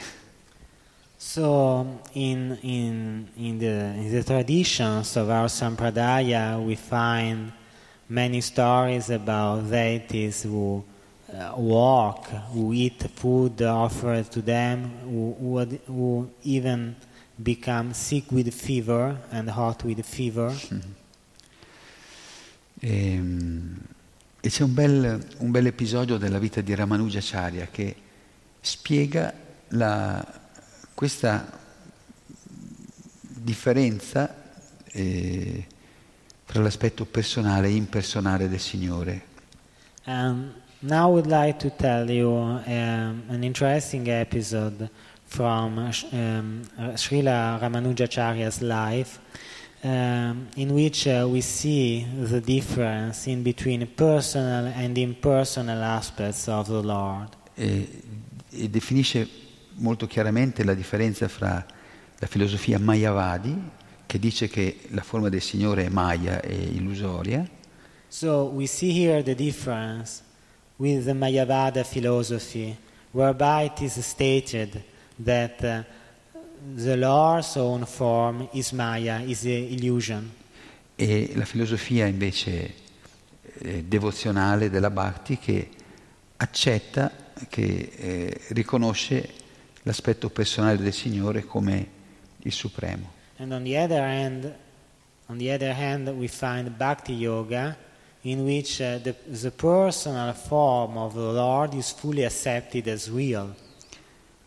[1.19, 7.53] So, in, in, in, the, in the traditions of our sampradaya, we find
[8.09, 10.85] many stories about deities who
[11.33, 16.95] uh, walk, who eat food offered to them, who, who, who even
[17.43, 20.55] become sick with fever and hot with fever.
[22.79, 23.19] E,
[24.39, 27.97] e c'è un bel, un bel episodio della vita di Ramanujacharya che
[28.61, 29.33] spiega
[29.69, 30.46] la-
[30.97, 31.47] questa
[33.19, 34.35] differenza
[34.87, 35.67] eh,
[36.47, 39.23] tra l'aspetto personale e impersonale del Signore.
[40.07, 44.89] Um, now I would like to tell you um, an interesting episode
[45.27, 45.77] from
[46.13, 46.63] um,
[46.95, 49.21] Srila Ramanujacharya's life,
[49.83, 56.69] um, in which uh, we see the difference in between personal and impersonal aspects of
[56.69, 57.29] the Lord.
[57.55, 58.03] e,
[58.51, 59.45] e definisce
[59.77, 61.65] molto chiaramente la differenza fra
[62.19, 63.57] la filosofia Mayavadi,
[64.07, 67.49] che dice che la forma del Signore è Maya e illusoria,
[68.09, 70.23] So we see here the difference
[70.77, 72.77] with the Mayavada philosophy,
[73.11, 74.83] whereby it is stated
[75.19, 75.83] that uh,
[76.77, 80.31] the Lord's own form is Maya, is illusion.
[80.95, 82.75] e la filosofia invece
[83.59, 85.69] eh, devozionale della Bhakti che
[86.37, 87.13] accetta,
[87.51, 89.29] che eh, riconosce
[89.87, 91.89] l'aspetto personale del Signore come
[92.39, 93.13] il supremo.
[93.39, 94.53] And on the other hand,
[95.27, 97.77] on the other hand, we find Bhakti Yoga,
[98.23, 103.55] in which uh, the, the personal form of the Lord is fully accepted as real.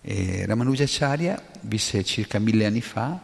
[0.01, 3.21] E Ramanujacharya visse circa mille anni fa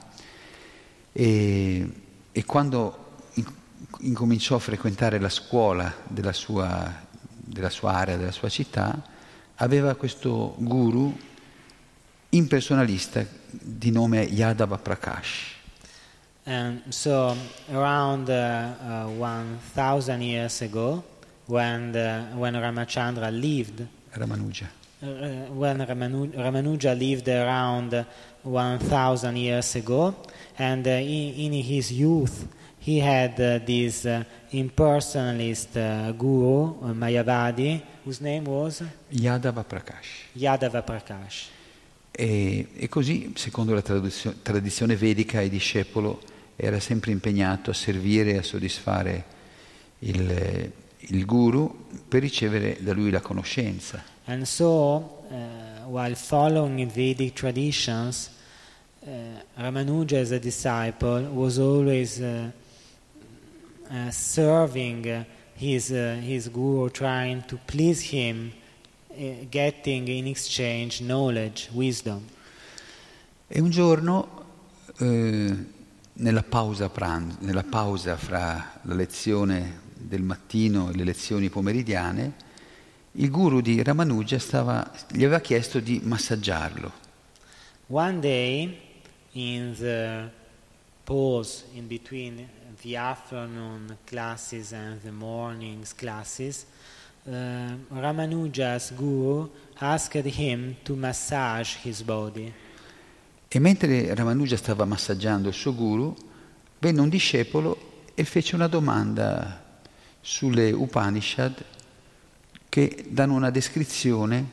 [1.11, 1.89] e,
[2.31, 3.53] e quando in-
[3.99, 6.93] incominciò a frequentare la scuola della sua,
[7.27, 9.01] della sua area, della sua città,
[9.55, 11.17] aveva questo guru
[12.35, 15.53] impersonalista di nome Yadava Prakash.
[16.47, 17.35] And so,
[17.71, 21.03] around uh, uh, 1,000 years ago,
[21.47, 23.81] when, the, when Ramachandra lived,
[24.13, 24.67] Ramanuja.
[25.01, 25.05] uh,
[25.53, 28.05] when Ramanu- Ramanuja lived around
[28.43, 30.13] 1,000 years ago,
[30.59, 32.47] and uh, in, in his youth,
[32.79, 34.23] he had uh, this uh,
[34.53, 40.25] impersonalist uh, guru, uh, Mayavadi, whose name was Yadava Prakash.
[40.37, 41.47] Yadava Prakash.
[42.17, 46.21] E, e così, secondo la traduzio- tradizione vedica, il discepolo
[46.55, 49.25] era sempre impegnato a servire e a soddisfare
[49.99, 54.01] il, il guru per ricevere da lui la conoscenza.
[54.27, 58.31] And so, uh, while following Vedic traditions,
[59.01, 59.09] uh,
[59.55, 62.49] Ramanuja as a disciple was always uh,
[63.89, 68.51] uh, serving his, his guru, trying to please him,
[69.49, 72.23] getting in exchange knowledge, wisdom.
[73.47, 74.45] E un giorno,
[74.97, 75.55] eh,
[76.13, 82.33] nella, pausa pranzo, nella pausa fra la lezione del mattino e le lezioni pomeridiane,
[83.13, 86.91] il guru di Ramanuja stava- gli aveva chiesto di massaggiarlo.
[87.87, 88.77] One day,
[89.33, 90.29] in the
[91.03, 92.47] pause in between
[92.81, 96.65] the afternoon classes and the morning's classes,
[97.27, 99.49] uh, Ramanuja's guru
[99.79, 102.53] asked him to massage his body.
[103.47, 106.13] E mentre Ramanuja stava massaggiando il suo guru,
[106.79, 109.63] venne un discepolo e fece una domanda
[110.21, 111.63] sulle Upanishad
[112.67, 114.51] che danno una descrizione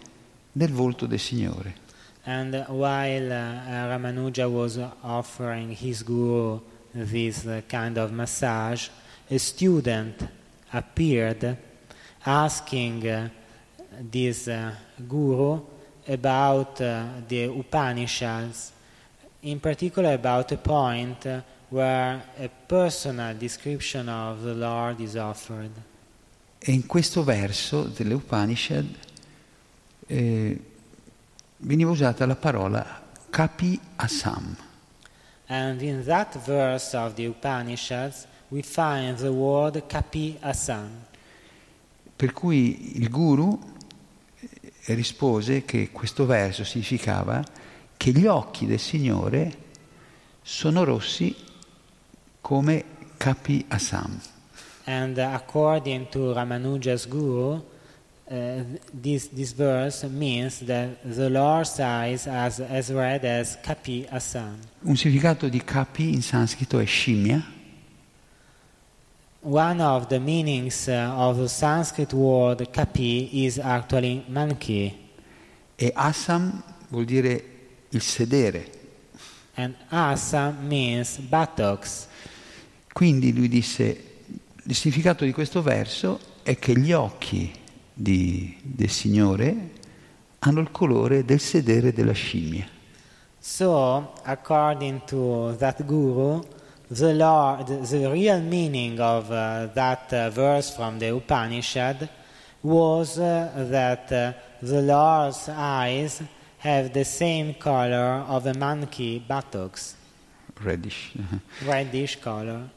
[0.52, 1.80] del volto del Signore.
[2.24, 6.60] And while uh, Ramanuja was offering his guru
[6.92, 8.88] this kind of massage,
[9.28, 10.28] a student
[10.70, 11.56] appeared
[12.24, 13.30] asking
[14.10, 15.60] this uh, guru
[16.08, 18.72] about uh, the Upanishads,
[19.42, 21.26] in particular about a point
[21.68, 25.70] where a personal description of the Lord is offered.
[26.58, 28.86] E in questo verso delle Upanishad
[30.06, 30.60] eh,
[31.56, 34.56] veniva usata la parola kapi asam.
[35.46, 41.10] And in that verse of the Upanishads, we find the word kapi asam.
[42.22, 43.58] Per cui il guru
[44.38, 47.44] eh, rispose che questo verso significava
[47.96, 49.52] che gli occhi del Signore
[50.40, 51.34] sono rossi
[52.40, 52.84] come
[53.16, 54.20] capi assam.
[54.84, 57.54] And uh, according to Ramanuja's guru,
[58.26, 64.06] uh, this, this verse means that the Lord's eyes are as, as red as kapi
[64.08, 64.58] asam.
[64.82, 67.44] Un significato di capi in sanscrito è scimmia
[69.44, 75.00] One of the meanings uh, of the Sanskrit word kapi is actually monkey.
[75.74, 77.44] e assam vuol dire
[77.88, 78.70] il sedere.
[79.54, 82.06] And asam means buttocks.
[82.92, 84.04] Quindi lui disse,
[84.62, 87.52] il significato di questo verso è che gli occhi
[87.92, 89.70] di- del Signore
[90.38, 92.68] hanno il colore del sedere della scimmia.
[93.40, 96.44] So, according to that guru,
[96.92, 102.08] the, Lord, the real meaning of uh, that uh, verse from the Upanishad
[102.62, 106.22] was uh, that uh, the Lord's eyes
[106.58, 109.96] have the same color of a monkey buttocks,
[110.62, 111.12] reddish.
[111.64, 112.68] reddish color.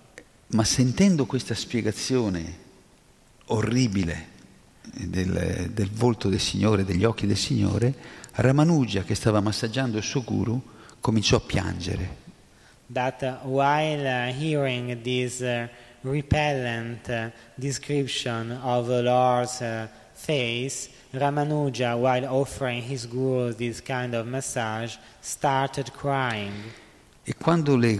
[0.47, 2.63] Ma sentendo questa spiegazione
[3.47, 4.33] orribile
[4.81, 7.93] del, del volto del Signore, degli occhi del Signore,
[8.31, 10.61] Ramanuja, che stava massaggiando il suo guru,
[11.01, 12.23] cominciò a piangere.
[12.87, 15.67] Uh, while uh, hearing this uh,
[16.03, 19.59] repellent uh, description of the Lord's
[20.13, 26.53] face, Ramanuja, while offering his guru this kind of massage, started crying.
[27.23, 27.99] E quando le,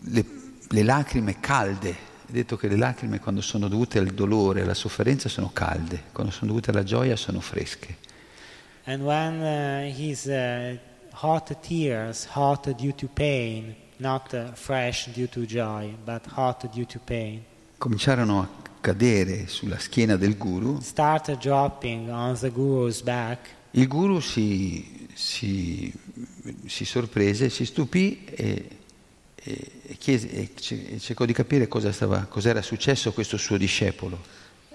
[0.00, 0.24] le,
[0.70, 1.90] le lacrime calde,
[2.26, 6.32] è detto che le lacrime quando sono dovute al dolore, alla sofferenza sono calde, quando
[6.32, 7.96] sono dovute alla gioia sono fresche.
[8.84, 10.78] And when uh, his uh,
[11.12, 16.86] hot tears, hot due to pain, not uh, fresh due to joy, but hot due
[16.86, 17.42] to pain,
[17.78, 18.48] Cominciarono a
[18.80, 23.54] cadere sulla schiena del guru, started dropping on the guru's back.
[23.72, 25.92] il guru si, si-
[26.66, 28.68] si sorprese, si stupì e,
[29.34, 33.58] e- e chiese- e ce- cercò di capire cosa stava- cos'era successo a questo suo
[33.58, 34.18] discepolo.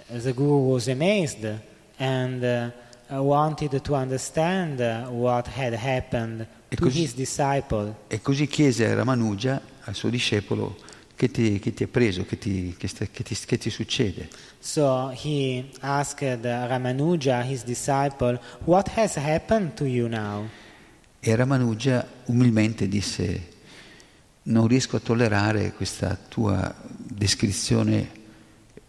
[0.07, 1.59] The guru was amazed
[1.97, 2.43] and
[3.09, 7.11] uh, wanted to understand uh, what had happened E così-.
[8.07, 10.77] E così chiese a Ramanuja, al suo discepolo,
[11.17, 14.29] che ti, che ti è preso, che ti, che ti- che ti succede.
[14.59, 20.47] So he asked Ramanuja, his disciple, What has happened to you now?
[21.19, 23.49] E Ramanuja umilmente disse,
[24.43, 28.09] non riesco a tollerare questa tua descrizione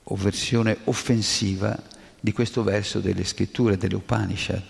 [0.04, 1.76] o versione offensiva
[2.20, 4.62] di questo verso delle scritture, delle Upanishad.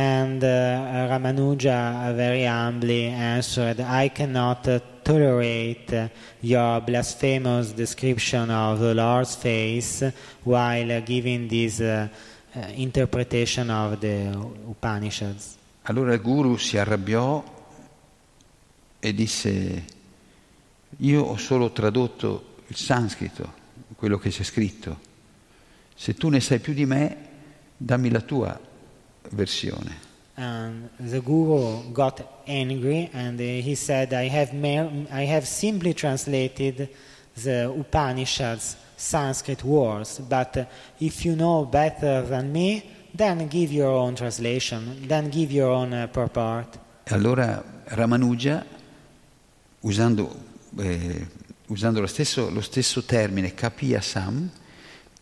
[0.00, 4.62] And uh, Ramanuja very humbly answered, I cannot
[5.02, 10.04] tolerate your blasphemous description of the Lord's face
[10.44, 12.06] while giving this uh,
[12.54, 14.30] uh, interpretation of the
[14.68, 15.56] Upanishads.
[15.82, 17.42] Allora il guru si arrabbiò
[19.00, 19.84] e disse,
[20.98, 23.52] io ho solo tradotto il sanscrito,
[23.96, 24.96] quello che c'è scritto.
[25.92, 27.16] Se tu ne sai più di me,
[27.76, 28.66] dammi la tua
[29.30, 30.06] versione.
[30.36, 35.94] And the guru got angry and uh, he said, I have, mer- I have simply
[35.94, 36.88] translated
[37.34, 40.64] the Upanishads Sanskrit words, but uh,
[41.00, 42.82] if you know better than me,
[43.14, 46.78] then give your own translation, then give your own uh, purport.
[47.10, 48.64] Allora Ramanuja,
[49.80, 50.36] usando,
[50.78, 51.26] eh,
[51.66, 54.50] usando lo, stesso, lo stesso termine Kapiya Sam,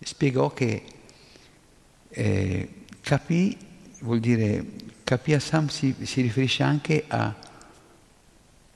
[0.00, 0.82] spiegò che
[2.08, 2.68] eh,
[3.00, 3.65] Kapi
[4.00, 4.64] vuol dire
[5.04, 7.34] Kapiya Sam si, si riferisce anche a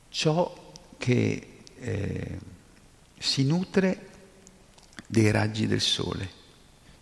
[0.08, 1.46] ciò che
[1.78, 2.38] eh,
[3.18, 4.08] si nutre
[5.06, 6.28] dei raggi del sole,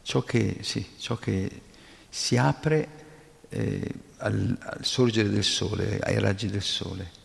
[0.02, 1.62] ciò che, sì, ciò che
[2.08, 2.88] si apre
[3.48, 7.16] eh, al, al sorgere del sole, ai raggi del sole.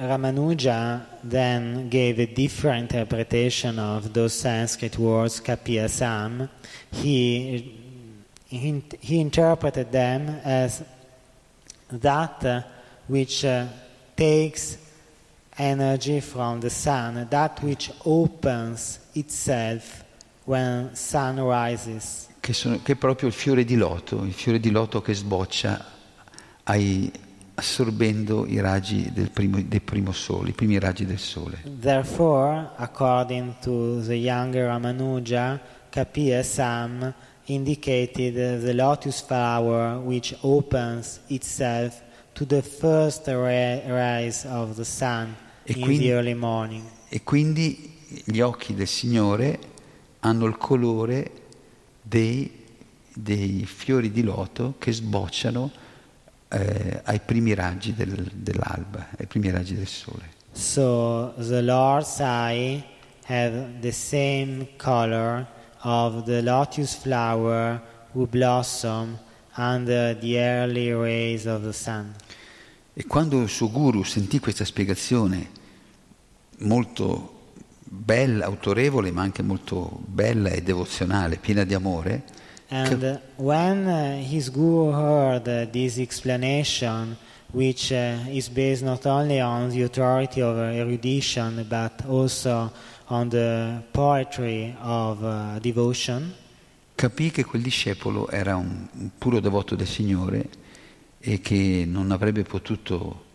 [0.00, 6.48] Ramanuja then gave a different interpretation of those Sanskrit words, kapiyasam.
[6.90, 7.87] He,
[8.48, 10.82] he, he interpreted them as
[11.90, 12.64] that
[13.06, 13.66] which uh,
[14.16, 14.76] takes
[15.58, 20.04] energy from the sun, that which opens itself
[20.44, 22.26] when sun rises.
[22.40, 25.84] Che, sono- che è proprio il fiore di loto, il fiore di loto che sboccia
[26.64, 27.10] ai-
[27.54, 31.58] assorbendo i raggi del primo, del primo sole, i primi raggi del sole.
[31.80, 35.58] Therefore, according to the younger Ramanuja,
[35.90, 37.12] Kapiya Sam
[37.48, 38.34] indicated
[38.64, 42.02] the lotus flower which opens itself
[42.34, 45.34] to the first rays of the sun
[45.64, 46.84] E in quindi- the early morning.
[47.08, 49.58] E quindi gli occhi del Signore
[50.20, 51.30] hanno il colore
[52.02, 52.64] dei,
[53.12, 55.70] dei fiori di loto che sbocciano
[56.50, 60.36] eh, ai primi raggi del- dell'alba, ai primi raggi del sole.
[60.52, 62.82] So the Lord's eye
[63.26, 65.46] have the same color
[65.82, 67.80] of the lotus flower
[68.12, 69.18] who blossom
[69.56, 72.14] under the early rays of the sun.
[72.94, 75.50] E quando il suo guru sentì questa spiegazione
[76.58, 77.36] molto
[77.84, 82.24] bella, autorevole, ma anche molto bella e devozionale, piena di amore,
[82.70, 87.16] And when uh, his guru heard uh, this explanation,
[87.50, 92.70] which uh, is based not only on the authority of erudition but also
[93.08, 96.34] on the poetry of uh, devotion,
[96.94, 100.48] capì che quel discepolo era un, un puro devoto del Signore
[101.20, 103.26] e che non avrebbe potuto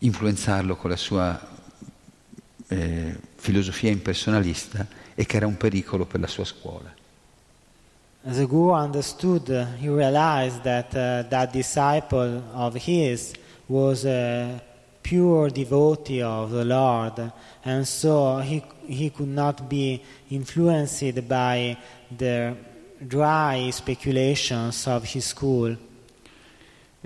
[0.00, 1.40] influenzarlo con la sua
[2.68, 6.92] eh, filosofia impersonalista e che era un pericolo per la sua scuola.
[8.26, 13.34] the Guru understood, uh, he realized that uh, that disciple of his
[13.68, 14.62] was a
[15.02, 17.32] pure devotee of the Lord,
[17.64, 21.76] and so he, he could not be influenced by
[22.16, 22.54] the
[23.06, 25.76] dry speculations of his school.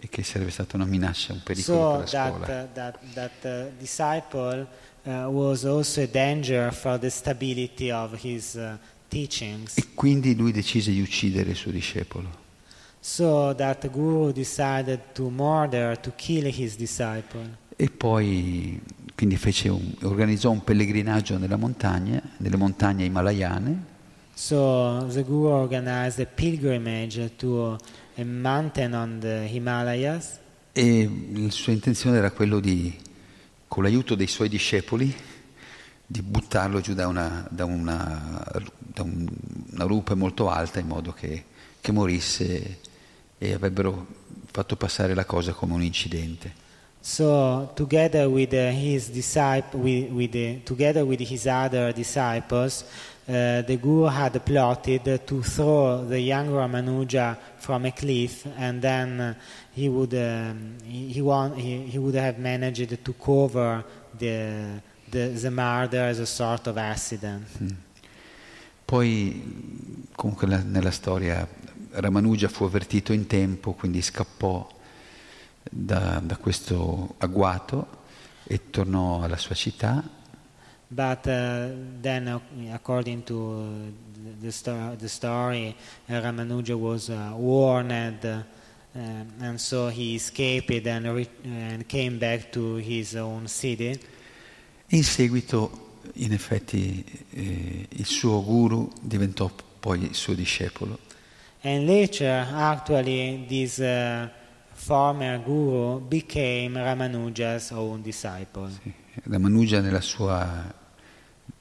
[0.01, 4.67] e che sarebbe stata una minaccia, un pericolo So that, uh, that, that uh, disciple
[5.05, 8.77] uh, was also a danger for the stability of his uh,
[9.09, 9.77] teachings.
[9.77, 12.47] E quindi lui decise di uccidere il suo discepolo.
[13.01, 17.49] So that the Guru decided to murder, to kill his disciple.
[17.81, 18.81] E poi
[19.15, 23.97] quindi fece un- organizzò un pellegrinaggio nella montagna, nelle montagne himalayane,
[24.35, 27.77] So the Guru organized a pilgrimage to
[28.17, 30.39] a mountain on the Himalayas,
[30.73, 32.97] e la sua intenzione era quello di,
[33.69, 35.13] con l'aiuto dei suoi discepoli,
[36.07, 38.45] di buttarlo giù da una, da una,
[38.77, 39.29] da un-
[39.73, 41.45] una rupe molto alta in modo che,
[41.81, 42.79] che morisse
[43.39, 44.07] e avrebbero
[44.51, 46.67] fatto passare la cosa come un incidente.
[47.09, 52.85] So together with uh, his disciple, with, with the, together with his other disciples,
[53.27, 59.21] uh, the Guru had plotted to throw the young Ramanuja from a cliff, and then
[59.21, 59.35] uh,
[59.73, 63.83] he would um, he, he, want, he, he would have managed to cover
[64.19, 67.47] the, the the murder as a sort of accident.
[68.85, 69.43] Poi
[70.15, 71.49] comunque la- nella storia
[71.93, 74.77] Ramanuja fu avvertito in tempo, quindi scappò
[75.71, 77.87] da, da questo agguato
[78.45, 80.03] e tornò alla sua città
[80.91, 82.41] But uh, then, uh,
[82.73, 83.93] according to uh,
[84.41, 85.77] the, sto- the story,
[86.09, 88.43] uh, Ramanuja was uh, warned, uh,
[88.95, 94.01] and so he escaped and, re- and came back to his own city.
[94.91, 100.99] in seguito in effetti eh, il suo guru diventò poi il suo discepolo.
[101.61, 104.27] And later, actually, this uh,
[104.89, 108.71] former guru became Ramanuja's own disciple.
[109.25, 110.75] Ramanuja nella sua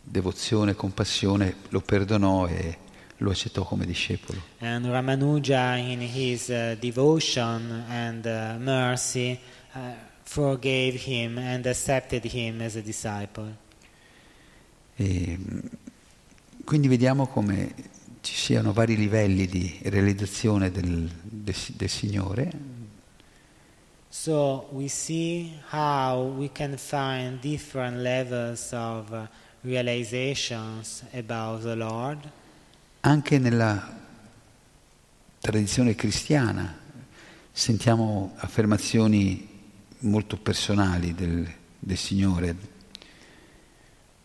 [0.01, 2.77] devozione e compassione lo perdonò e
[3.17, 4.41] lo accettò come discepolo.
[4.59, 9.37] And Ramanuja, in his uh, devotion and uh, mercy,
[9.73, 9.79] uh,
[10.23, 13.57] forgave him and accepted him as a disciple.
[14.95, 15.59] E, mh,
[16.63, 17.73] quindi vediamo come
[18.21, 22.76] ci siano vari livelli di realizzazione del, del, del Signore
[24.09, 29.27] So we see how we can find different levels of uh,
[29.63, 32.19] realizations about the Lord.
[33.01, 33.95] anche nella
[35.39, 36.77] tradizione cristiana.
[37.51, 39.47] Sentiamo affermazioni
[39.99, 41.49] molto personali del,
[41.79, 42.55] del Signore,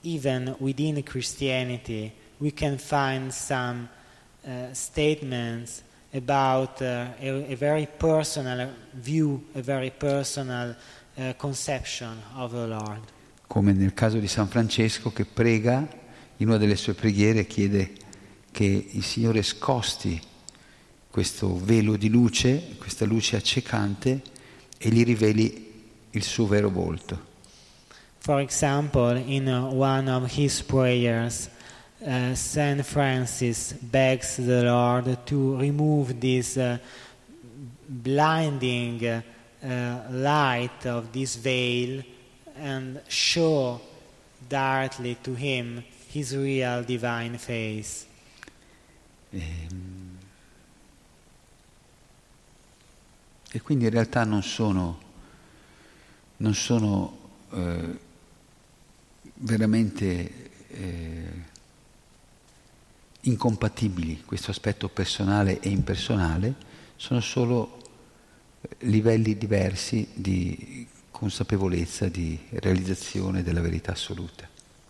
[0.04, 3.88] Even within Christianity, we can find some
[4.44, 5.82] uh, statements
[6.14, 10.74] about uh, a, a very personal view, a very personal
[11.16, 13.00] uh, conception of the Lord.
[13.52, 15.86] come nel caso di San Francesco che prega,
[16.38, 17.92] in una delle sue preghiere chiede
[18.50, 20.18] che il Signore scosti
[21.10, 24.22] questo velo di luce, questa luce accecante
[24.78, 25.70] e gli riveli
[26.12, 27.30] il suo vero volto.
[28.20, 31.50] For example, in one of his prayers,
[32.04, 36.78] uh, Saint Francis begs the Lord to remove this uh,
[37.88, 39.22] blinding uh,
[40.10, 42.02] light of this veil
[42.56, 43.80] and show
[44.48, 48.06] directly to him his real divine face.
[49.32, 50.02] Ehm,
[53.54, 54.98] E quindi in realtà non sono,
[56.38, 57.18] non sono
[57.50, 57.98] eh,
[59.34, 61.44] veramente eh,
[63.22, 66.54] incompatibili questo aspetto personale e impersonale,
[66.96, 67.78] sono solo
[68.60, 74.48] eh, livelli diversi di consapevolezza, di realizzazione della verità assoluta.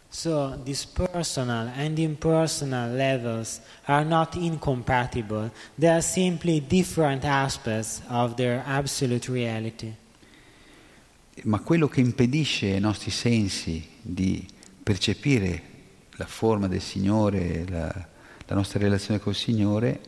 [0.09, 5.51] So these personal and impersonal levels are not incompatible.
[5.79, 9.95] They are simply different aspects of their absolute reality.
[11.45, 14.47] Ma quello che impedisce ai nostri sensi di
[14.83, 15.63] percepire
[16.17, 18.09] la forma del Signore, la,
[18.53, 20.01] la nostra relazione col Signore,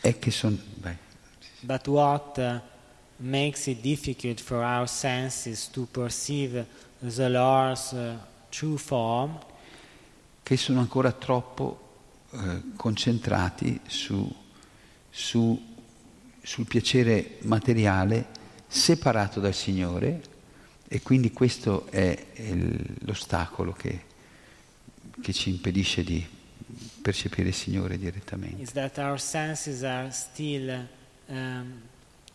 [0.00, 0.56] è che sono...
[1.60, 2.60] But what uh,
[3.16, 6.66] makes it difficult for our senses to perceive
[7.00, 8.16] the Lord's uh,
[8.48, 9.38] true form?
[10.42, 11.80] Che sono ancora troppo
[12.30, 14.34] eh, concentrati su,
[15.10, 15.74] su-
[16.42, 18.26] sul piacere materiale
[18.66, 20.22] separato dal Signore
[20.86, 22.26] e quindi questo è
[23.00, 24.04] l'ostacolo che,
[25.20, 26.33] che ci impedisce di
[27.04, 28.62] percepire il Signore direttamente.
[28.62, 30.86] is that our senses are still
[31.28, 31.82] um,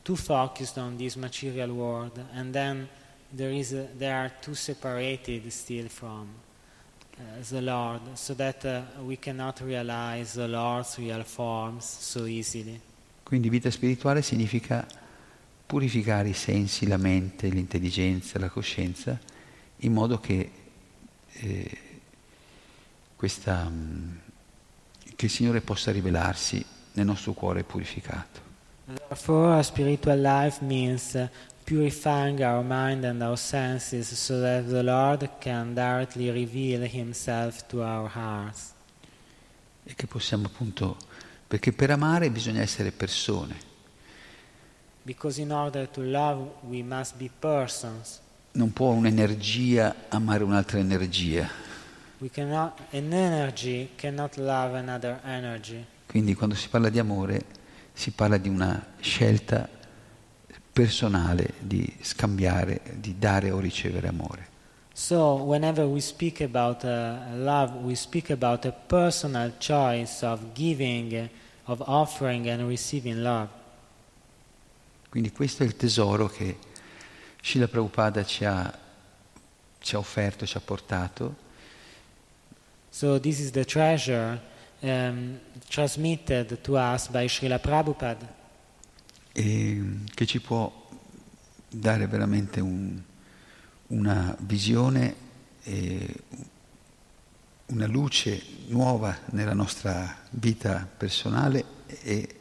[0.04, 2.88] too focused on this material world, and then
[3.36, 6.28] there is a, they are too separated still from
[7.18, 12.80] uh, the Lord, so that uh, we cannot realize the Lord's real forms so easily.
[13.24, 14.86] Quindi vita spirituale significa
[15.66, 19.20] purificare i sensi, la mente, l'intelligenza, la coscienza,
[19.78, 20.52] in modo che,
[21.34, 21.78] eh,
[23.16, 24.18] questa, mm,
[25.20, 28.40] che il Signore possa rivelarsi nel nostro cuore purificato.
[28.86, 31.28] Therefore, a spiritual life means
[31.66, 37.82] purifying our mind and our senses so that the Lord can directly reveal Himself to
[37.84, 38.72] our hearts.
[39.84, 40.96] E che possiamo appunto,
[41.48, 43.68] perché per amare bisogna essere persone,
[45.02, 48.22] Because in order to love, we must be persons.
[48.54, 51.68] non può un'energia amare un'altra energia.
[52.28, 52.74] Cannot.
[56.06, 57.46] Quindi quando si parla di amore
[57.94, 59.68] si parla di una scelta
[60.72, 64.48] personale di scambiare, di dare o ricevere amore.
[64.94, 71.30] So, whenever we speak about uh, love, we speak about a personal choice of giving,
[71.66, 73.50] of offering and receiving love.
[75.10, 76.58] Quindi questo è il tesoro che
[77.42, 78.78] Srila Prabhupada ci ha,
[79.80, 81.48] ci ha offerto, ci ha portato
[83.00, 84.38] So, this is the treasure
[84.84, 85.40] um,
[85.70, 88.28] transmitted to us by Srila Prabhupada.
[89.32, 90.70] e che ci può
[91.70, 93.02] dare veramente un-
[93.88, 95.16] una visione
[97.68, 101.64] una luce nuova nella nostra vita personale
[102.04, 102.36] e,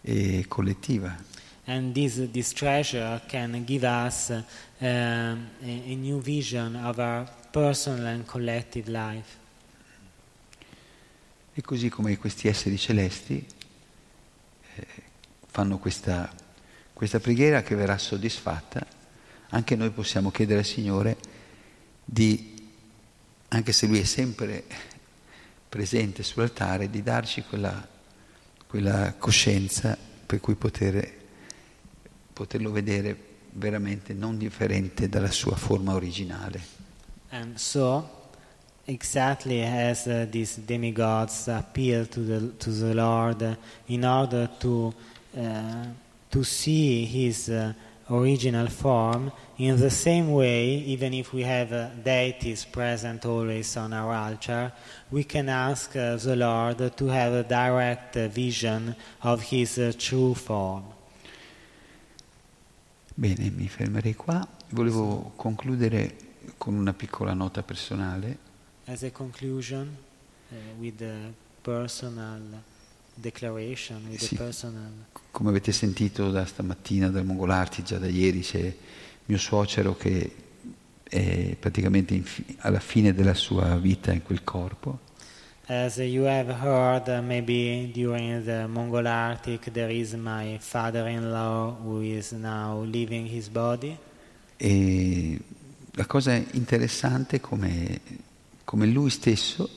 [0.00, 1.22] e collettiva.
[1.66, 4.42] And this, this treasure can give us uh,
[4.80, 9.36] a, a new vision of our personal and collective life.
[11.60, 13.46] E così come questi esseri celesti
[14.76, 14.86] eh,
[15.46, 16.32] fanno questa,
[16.94, 18.86] questa preghiera che verrà soddisfatta,
[19.50, 21.18] anche noi possiamo chiedere al Signore
[22.02, 22.54] di,
[23.48, 24.64] anche se Lui è sempre
[25.68, 27.86] presente sull'altare, di darci quella,
[28.66, 31.14] quella coscienza per cui poter,
[32.32, 33.14] poterlo vedere
[33.50, 36.58] veramente non differente dalla sua forma originale.
[37.28, 38.19] And so,
[38.90, 43.54] exactly as uh, these demigods appeal to the, to the Lord uh,
[43.88, 44.92] in order to,
[45.38, 45.84] uh,
[46.30, 47.72] to see his uh,
[48.10, 53.92] original form, in the same way, even if we have uh, deities present always on
[53.92, 54.72] our altar,
[55.10, 60.82] we can ask the Lord to have a direct vision of his true form.
[63.14, 64.46] Bene, mi fermerei qua.
[64.70, 66.16] Volevo concludere
[66.56, 68.49] con una piccola nota personale.
[68.90, 69.96] As a conclusion,
[70.50, 71.32] uh, with a
[71.62, 72.40] personal
[73.14, 74.34] declaration, with Sì.
[74.34, 74.90] a personal
[75.30, 78.74] Come avete sentito da stamattina dal Mongolarti, già da ieri c'è
[79.26, 80.34] mio suocero che
[81.04, 84.98] è praticamente fi- alla fine della sua vita in quel corpo
[85.66, 91.30] As you have heard, uh, maybe during the Mongol Arctic, there is my father in
[91.30, 93.96] law who is now leaving his body.
[94.56, 95.38] e
[95.92, 98.00] la cosa interessante come,
[98.70, 99.68] come lui stesso,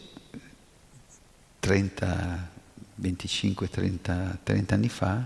[1.59, 2.49] 30,
[2.93, 5.25] 25, 30, 30 anni fa,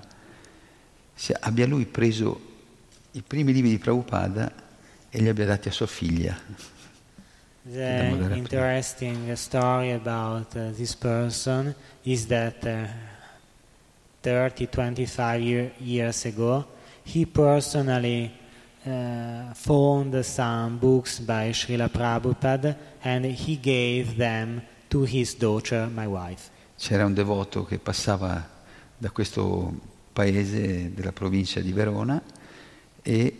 [1.41, 2.39] abbia lui preso
[3.11, 4.53] i primi libri di Prabhupada
[5.09, 6.39] e li abbia dati a sua figlia.
[7.63, 12.87] The interesting story about uh, this person is that uh,
[14.21, 16.65] 30, 25 year, years ago,
[17.03, 18.31] he personally
[18.87, 26.07] uh, found some books by Srila Prabhupada and he gave them to his daughter, my
[26.07, 26.49] wife.
[26.77, 28.47] C'era un devoto che passava
[28.97, 29.73] da questo
[30.13, 32.21] paese della provincia di Verona
[33.01, 33.35] e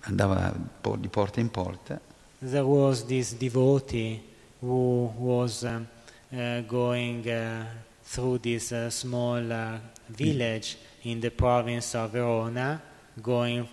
[0.00, 0.54] andava
[0.98, 2.00] di porta in porta
[2.42, 4.22] There was this devotee
[4.60, 5.86] who was um,
[6.32, 7.66] uh, going uh,
[8.02, 9.78] through this uh, small uh,
[10.08, 12.80] village in the province of Verona,
[13.20, 13.68] going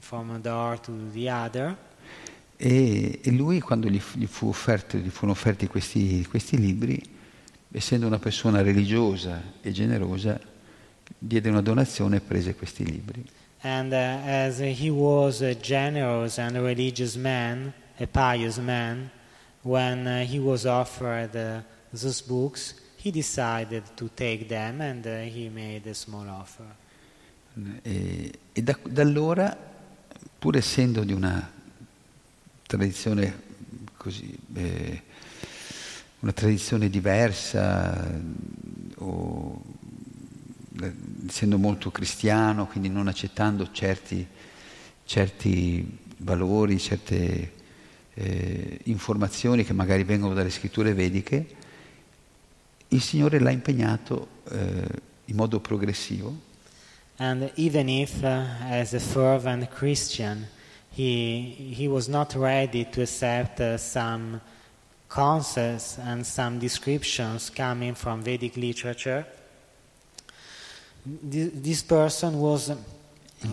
[0.00, 1.76] from a door to the other.
[2.56, 7.00] e, e lui quando gli, gli fu offerto- gli furono offerti questi, questi libri,
[7.70, 10.40] essendo una persona religiosa e generosa,
[11.18, 13.24] diede una donazione e prese questi libri.
[13.62, 19.10] And uh, as he was a generous and religious man, a pious man,
[19.62, 25.22] when uh, he was offered uh, those books, he decided to take them and uh,
[25.22, 26.64] he made a small offer.
[27.82, 29.56] E, e da, da allora,
[30.38, 31.50] pur essendo di una
[32.66, 33.42] tradizione
[33.96, 35.02] così, eh,
[36.20, 38.10] una tradizione diversa
[38.96, 39.62] o
[41.26, 44.26] essendo molto cristiano, quindi non accettando certi,
[45.04, 47.52] certi valori, certe
[48.12, 51.46] eh, informazioni che magari vengono dalle scritture vediche,
[52.88, 54.86] il Signore l'ha impegnato eh,
[55.24, 56.45] in modo progressivo.
[57.18, 60.46] And even if, uh, as a fervent Christian,
[60.90, 64.40] he, he was not ready to accept uh, some
[65.08, 69.24] concepts and some descriptions coming from Vedic literature,
[71.04, 72.72] this person was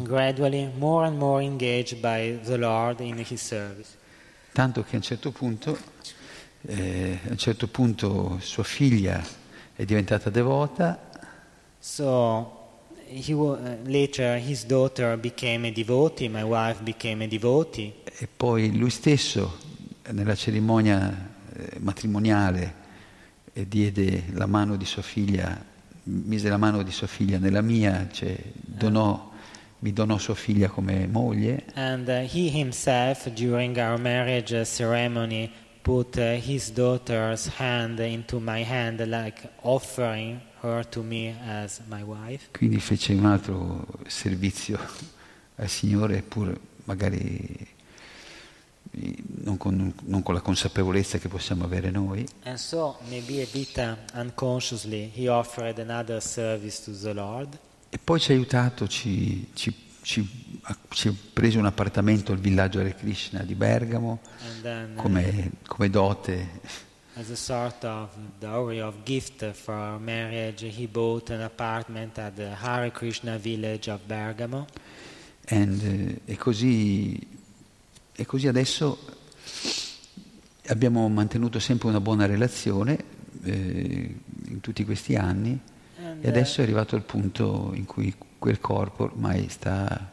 [0.03, 3.97] gradually more and more engaged by the Lord in his service.
[4.51, 5.77] Tanto che a un certo punto,
[6.61, 9.23] eh, a un certo punto sua figlia
[9.75, 10.99] è diventata devota.
[11.79, 12.62] So
[13.13, 17.93] he, uh, later his daughter became a devotee, my wife became a devotee.
[18.19, 19.57] E poi lui stesso
[20.11, 22.75] nella cerimonia eh, matrimoniale
[23.53, 25.71] eh, diede la mano di sua figlia
[26.03, 29.31] mise la mano di sua figlia nella mia, cioè donò,
[29.79, 31.65] mi donò sua figlia come moglie.
[31.75, 35.51] And uh, he himself, during our marriage ceremony,
[35.81, 40.41] put uh, his daughter's hand into my hand, like offering
[42.51, 44.79] Quindi fece un altro servizio
[45.55, 47.67] al Signore, pur magari
[49.43, 52.25] non con, non con, la consapevolezza che possiamo avere noi.
[52.43, 57.57] And so maybe a bit uh, unconsciously he offered another service to the Lord.
[57.89, 60.27] E poi ci ha aiutato, ci, ci, ci,
[60.89, 64.19] ci ha preso un appartamento al villaggio Hare Krishna di Bergamo
[64.61, 66.61] then, come, come dote.
[67.15, 68.09] As a sort of
[68.39, 73.87] dowry of gift for our marriage, he bought an apartment at the Hare Krishna village
[73.87, 74.65] of Bergamo.
[75.45, 77.19] And, uh, e così
[78.15, 78.97] e così adesso
[80.67, 83.03] abbiamo mantenuto sempre una buona relazione
[83.43, 85.59] eh, in tutti questi anni
[85.97, 90.11] And, e adesso è arrivato il punto in cui quel corpo ormai sta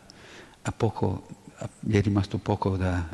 [0.62, 1.26] a poco,
[1.56, 3.06] a, gli è rimasto poco da,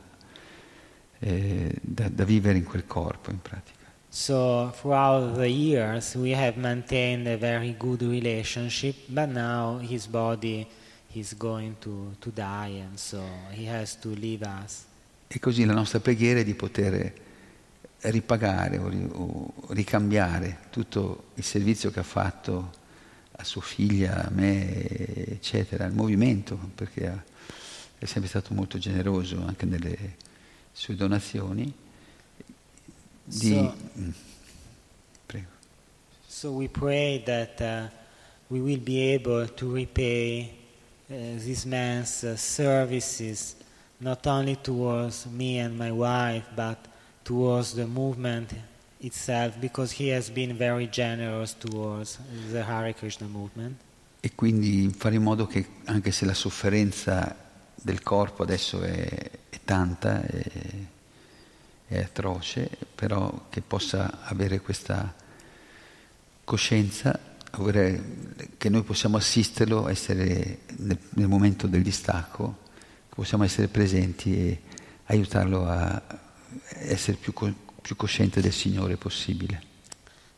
[1.18, 3.76] eh, da, da vivere in quel corpo in pratica.
[4.09, 10.67] So throughout the years we have maintained a very good relationship, but now his body
[11.09, 14.85] he's going to, to die and so he has to leave us.
[15.29, 17.13] E così la nostra preghiera è di poter
[18.01, 22.73] ripagare o ricambiare tutto il servizio che ha fatto
[23.33, 24.87] a sua figlia, a me,
[25.29, 27.25] eccetera, al movimento, perché
[27.99, 30.17] è sempre stato molto generoso anche nelle
[30.73, 31.73] sue donazioni.
[33.29, 34.12] Di, so, mm,
[35.27, 35.47] prego.
[36.27, 37.89] So we pray that uh,
[38.49, 40.53] we will be able to repay
[41.11, 43.57] uh, this man's uh, services
[43.99, 46.79] not only towards me and my wife, but
[47.24, 48.53] towards the movement
[49.01, 52.18] itself, because he has been very generous towards
[52.51, 53.77] the Hare Krishna movement.
[54.20, 57.35] E quindi fare in modo che anche se la sofferenza
[57.74, 59.07] del corpo adesso è,
[59.49, 60.43] è tanta, è,
[61.87, 65.14] è atroce, però che possa avere questa
[66.45, 67.34] coscienza
[68.59, 72.64] che noi possiamo assisterlo, essere nel, nel, momento del distacco,
[73.09, 74.61] possiamo essere presenti e
[75.07, 76.03] aiutarlo a
[76.74, 79.62] essere più, più cosciente del Signore possibile.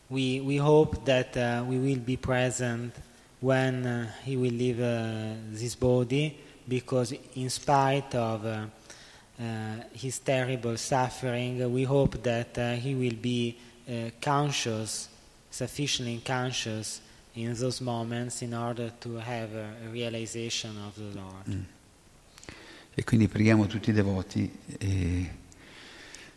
[0.07, 2.95] We, we hope that uh, we will be present
[3.39, 6.35] when uh, he will leave uh, this body
[6.67, 8.65] because in spite of uh,
[9.39, 13.55] uh, his terrible suffering, we hope that uh, he will be
[14.21, 15.09] conscious,
[15.49, 17.01] sufficiently conscious
[17.33, 21.47] in those moments in order to have a realization of the Lord.
[21.47, 21.63] Mm.
[22.93, 25.29] E quindi preghiamo tutti i devoti eh,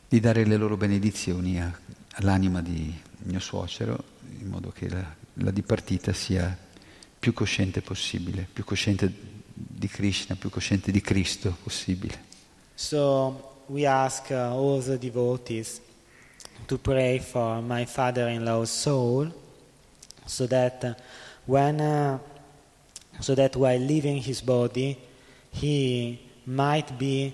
[0.09, 1.77] di dare le loro benedizioni a,
[2.13, 2.95] all'anima di
[3.25, 4.05] mio suocero,
[4.39, 6.57] in modo che la, la dipartita sia
[7.19, 9.13] più cosciente possibile, più cosciente
[9.53, 12.31] di Krishna, più cosciente di Cristo possibile.
[12.77, 13.37] So
[13.69, 15.81] we ask uh, all the devotees
[16.67, 19.29] to pray for my father-in-law's soul
[20.27, 20.95] so that uh,
[21.47, 22.19] when uh,
[23.21, 24.99] so that while leaving his body
[25.51, 27.33] he might be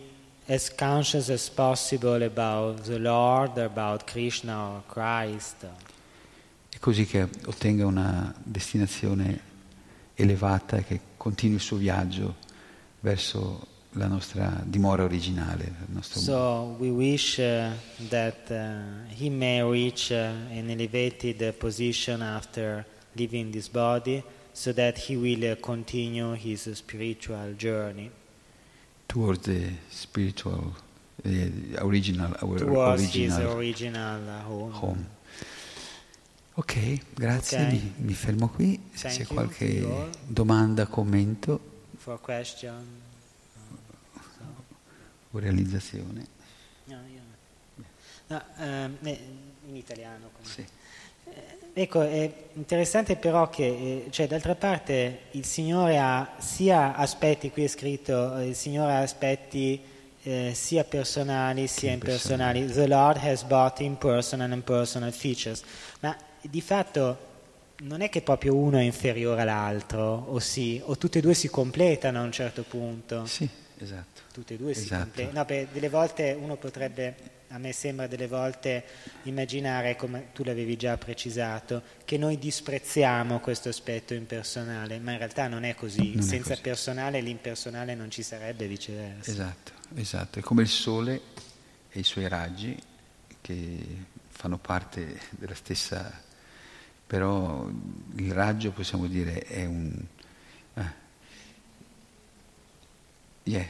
[0.49, 5.67] as conscious as possible about the Lord, about Krishna or Christ.
[6.71, 9.41] E così che ottenga una destinazione
[10.15, 12.37] elevata e che continui il suo viaggio
[13.01, 13.67] verso
[13.99, 15.75] la nostra dimora originale.
[16.01, 17.71] so we wish uh,
[18.09, 24.23] that uh, he may reach uh, an elevated position after leaving this body
[24.53, 28.11] so that he will uh, continue his spiritual journey.
[29.07, 30.75] Towards the spiritual
[31.79, 34.73] original, our towards his original original uh, home.
[34.73, 35.07] home.
[36.55, 37.73] Ok, grazie, Ok.
[37.73, 38.81] Mi, mi fermo qui.
[38.93, 41.61] Se Thank c'è you, qualche domanda, commento
[41.99, 43.07] For question.
[45.31, 46.27] O realizzazione.
[46.85, 47.21] No, io
[47.77, 47.85] no.
[48.27, 49.21] No, ehm, eh,
[49.67, 50.31] in italiano.
[50.43, 50.65] Sì.
[51.73, 57.65] Ecco, è interessante però che, eh, cioè, d'altra parte, il Signore ha sia aspetti, qui
[57.65, 59.81] è scritto, eh, il Signore ha aspetti
[60.23, 62.67] eh, sia personali sia impersonali.
[62.67, 65.63] The Lord has both impersonal and personal features.
[66.01, 67.27] Ma di fatto
[67.83, 71.49] non è che proprio uno è inferiore all'altro, o sì, o tutti e due si
[71.49, 73.25] completano a un certo punto.
[73.27, 73.49] Sì,
[73.79, 74.21] esatto.
[74.33, 75.03] Tutte e due si Esatto.
[75.05, 75.39] completano.
[75.39, 77.15] No, per delle volte uno potrebbe,
[77.49, 78.85] a me sembra delle volte
[79.25, 85.49] immaginare, come tu l'avevi già precisato, che noi disprezziamo questo aspetto impersonale, ma in realtà
[85.49, 86.11] non è così.
[86.15, 86.61] Non è Senza così.
[86.63, 89.31] personale l'impersonale non ci sarebbe viceversa.
[89.31, 90.39] Esatto, esatto.
[90.39, 91.21] È come il sole
[91.91, 92.77] e i suoi raggi
[93.41, 93.79] che
[94.29, 96.23] fanno parte della stessa,
[97.07, 97.69] però
[98.17, 100.05] il raggio possiamo dire è un...
[100.75, 101.07] eh,
[103.49, 103.67] yeah,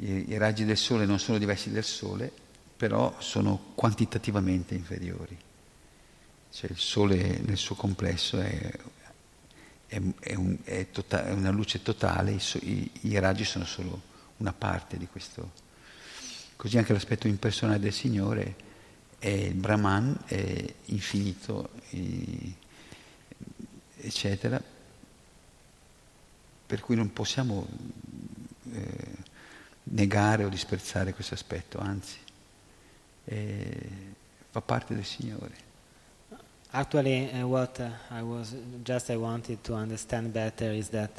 [0.00, 2.30] i, raggi del sole non sono diversi dal sole,
[2.76, 5.36] però sono quantitativamente inferiori.
[6.50, 8.70] Cioè il sole nel suo complesso è,
[9.86, 14.00] è, è un- è tota- una luce totale, i, i- i raggi sono solo
[14.38, 15.66] una parte di questo.
[16.56, 18.54] Così anche l'aspetto impersonale del Signore
[19.18, 21.70] è il Brahman, è infinito,
[24.00, 24.62] eccetera,
[26.66, 27.66] per cui non possiamo
[28.74, 29.26] eh,
[29.84, 32.16] negare o disprezzare questo aspetto, anzi,
[33.24, 33.88] eh,
[34.50, 35.66] fa parte del Signore.
[36.70, 41.10] Actually, uh, what I was just I wanted to understand better is that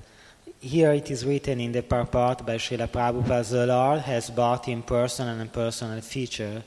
[0.59, 5.39] here it is written in the purport by Srila Prabhupada, the Lord has both impersonal
[5.39, 6.61] and personal features.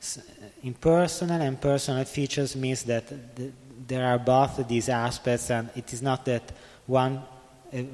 [0.00, 0.20] S-
[0.62, 3.06] Impersonal and personal features means that
[3.36, 3.52] th-
[3.86, 6.52] there are both these aspects, and it is not that
[6.86, 7.22] one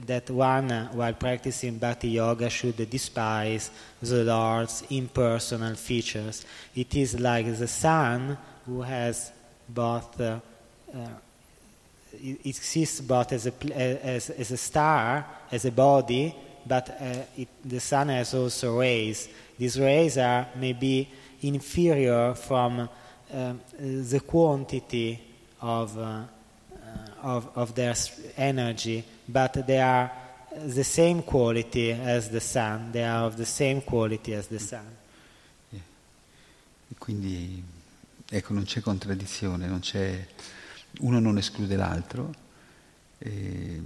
[0.07, 3.71] that one uh, while practicing bhakti yoga should despise
[4.03, 6.45] the Lord's impersonal features.
[6.75, 9.33] It is like the sun who has
[9.69, 10.41] both uh,
[10.95, 10.99] uh,
[12.13, 16.35] it exists both as a, as, as a star, as a body,
[16.67, 19.29] but uh, it, the sun has also rays.
[19.59, 21.09] These rays are maybe
[21.43, 22.89] inferior from
[23.33, 25.21] um, the quantity
[25.61, 26.25] of, uh, uh,
[27.23, 27.95] of, of their
[28.37, 30.11] energy, but they are
[30.67, 32.91] the same quality as the sun.
[32.91, 34.99] They are of the same quality as the sun.
[35.73, 37.63] E quindi
[38.29, 40.27] ecco, non c'è contraddizione, non c'è,
[41.01, 42.35] uno non esclude l'altro.
[43.19, 43.81] E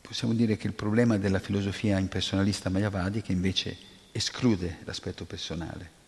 [0.00, 3.76] possiamo dire che il problema della filosofia impersonalista Mayavadi è che invece
[4.12, 6.00] esclude l'aspetto personale.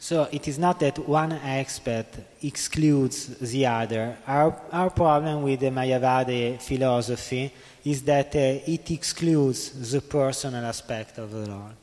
[0.00, 4.16] So it is not that one aspect excludes the other.
[4.26, 7.52] Our, our problem with the Mayavadi philosophy
[7.84, 11.74] is that uh, it excludes the personal aspect of the Lord.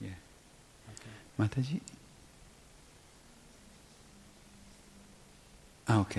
[0.00, 0.10] Yeah.
[1.38, 1.80] Mataji?
[5.88, 6.16] Ah, ok.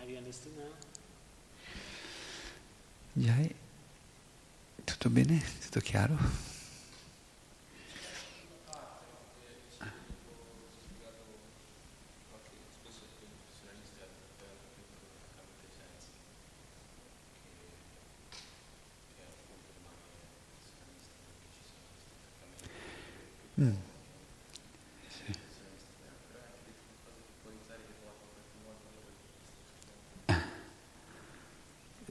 [0.00, 0.64] Have you understood now?
[3.16, 3.54] Jai?
[4.84, 5.42] Tutto bene?
[5.62, 6.51] Tutto chiaro?
[25.08, 25.32] Sì.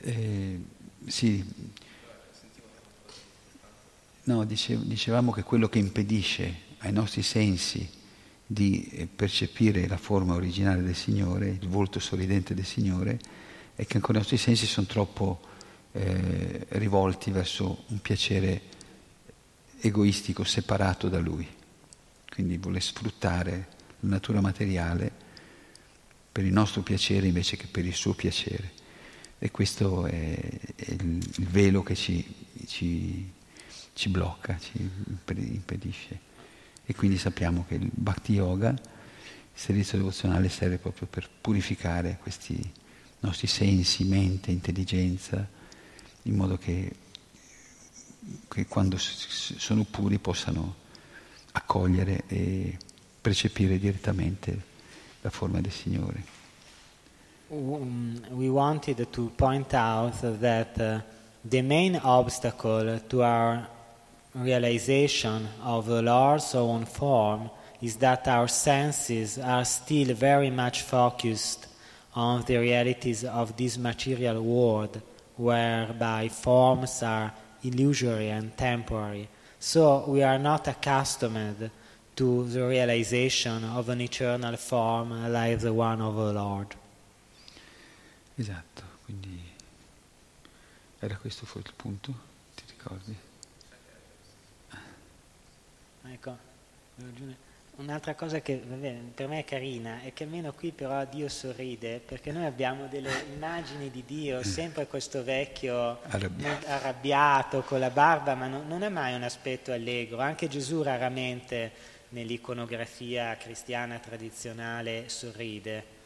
[0.04, 0.60] Eh,
[1.08, 1.44] sì,
[4.24, 7.88] no, dice- dicevamo che quello che impedisce ai nostri sensi
[8.46, 13.20] di eh, percepire la forma originale del Signore, il volto sorridente del Signore,
[13.76, 15.40] è che ancora i nostri sensi sono troppo
[15.92, 18.62] eh, rivolti verso un piacere
[19.82, 21.48] egoistico separato da Lui.
[22.30, 23.68] Quindi vuole sfruttare
[24.02, 25.12] la natura materiale
[26.32, 28.80] per il nostro piacere invece che per il suo piacere.
[29.38, 30.38] E questo è,
[30.76, 32.24] è il, velo che ci,
[32.68, 33.30] ci-
[33.94, 36.20] ci blocca, ci impe- impedisce.
[36.86, 38.80] E quindi sappiamo che il Bhakti Yoga, il
[39.54, 42.60] servizio devozionale, serve proprio per purificare questi
[43.22, 45.48] nostri sensi, mente, intelligenza,
[46.24, 46.96] in modo che,
[48.48, 50.76] che quando sono puri possano
[51.54, 52.78] accogliere e
[53.20, 54.70] percepire direttamente
[55.22, 56.40] la forma del Signore.
[57.50, 61.02] Um, we wanted to point out that uh,
[61.44, 63.68] the main obstacle to our
[64.34, 67.50] realization of the Lord's own form
[67.82, 71.68] is that our senses are still very much focused
[72.14, 75.02] on the realities of this material world,
[75.36, 79.28] whereby forms are illusory and temporary.
[79.60, 81.70] So we are not accustomed
[82.16, 86.76] to the realization of an eternal form like the one of the Lord.
[88.36, 89.40] Esatto, quindi
[91.00, 92.14] era questo fu il punto,
[92.56, 93.16] ti ricordi?
[96.04, 96.38] Ecco,
[97.82, 102.32] un'altra cosa che per me è carina è che almeno qui però Dio sorride perché
[102.32, 108.48] noi abbiamo delle immagini di Dio, sempre questo vecchio Arrabbiato, arrabbiato con la barba, ma
[108.48, 110.20] non, non è mai un aspetto allegro.
[110.20, 111.72] Anche Gesù raramente
[112.10, 116.00] nell'iconografia cristiana tradizionale sorride.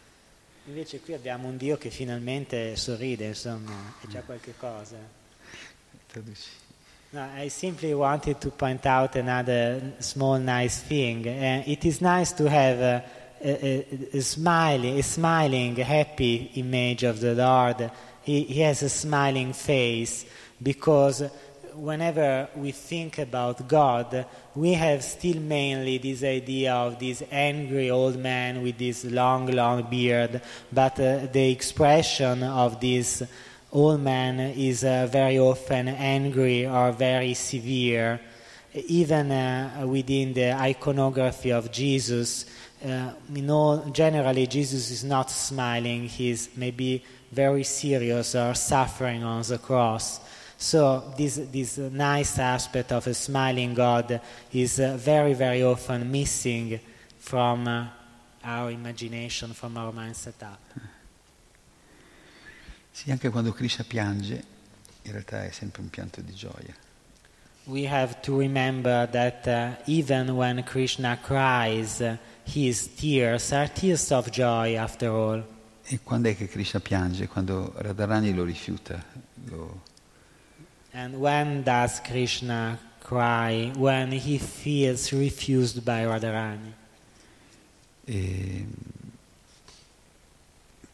[0.66, 4.98] Invece qui abbiamo un Dio che finalmente sorride, insomma, è già qualche cosa.
[6.08, 6.65] traduci.
[7.16, 11.26] No, I simply wanted to point out another small nice thing.
[11.26, 13.04] Uh, it is nice to have a,
[13.42, 17.90] a, a, smiling, a smiling, happy image of the Lord.
[18.22, 20.26] He, he has a smiling face
[20.62, 21.24] because
[21.74, 28.18] whenever we think about God, we have still mainly this idea of this angry old
[28.18, 33.24] man with this long, long beard, but uh, the expression of this
[33.76, 38.22] old man is uh, very often angry or very severe.
[38.74, 42.46] Even uh, within the iconography of Jesus,
[42.86, 49.42] uh, you know, generally Jesus is not smiling, he's maybe very serious or suffering on
[49.42, 50.22] the cross.
[50.58, 54.22] So this, this nice aspect of a smiling God
[54.54, 56.80] is uh, very, very often missing
[57.20, 57.88] from uh,
[58.42, 60.62] our imagination, from our mind setup.
[62.96, 64.42] Sì, anche quando Krishna piange,
[65.02, 66.74] in realtà è sempre un pianto di gioia.
[67.66, 72.02] We have to remember that uh, even when Krishna cries,
[72.46, 75.46] his tears are tears of joy after all.
[75.84, 77.28] E quando è che Krishna piange?
[77.28, 79.04] Quando Radharani lo rifiuta,
[79.50, 79.82] lo,
[80.94, 83.74] And when does Krishna cry?
[83.76, 86.74] When he feels refused by Radharani.
[88.06, 88.66] E,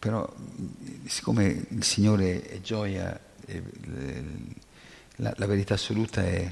[0.02, 0.28] però
[1.06, 3.19] siccome il Signore è gioia,
[5.18, 6.52] la, la, verità assoluta è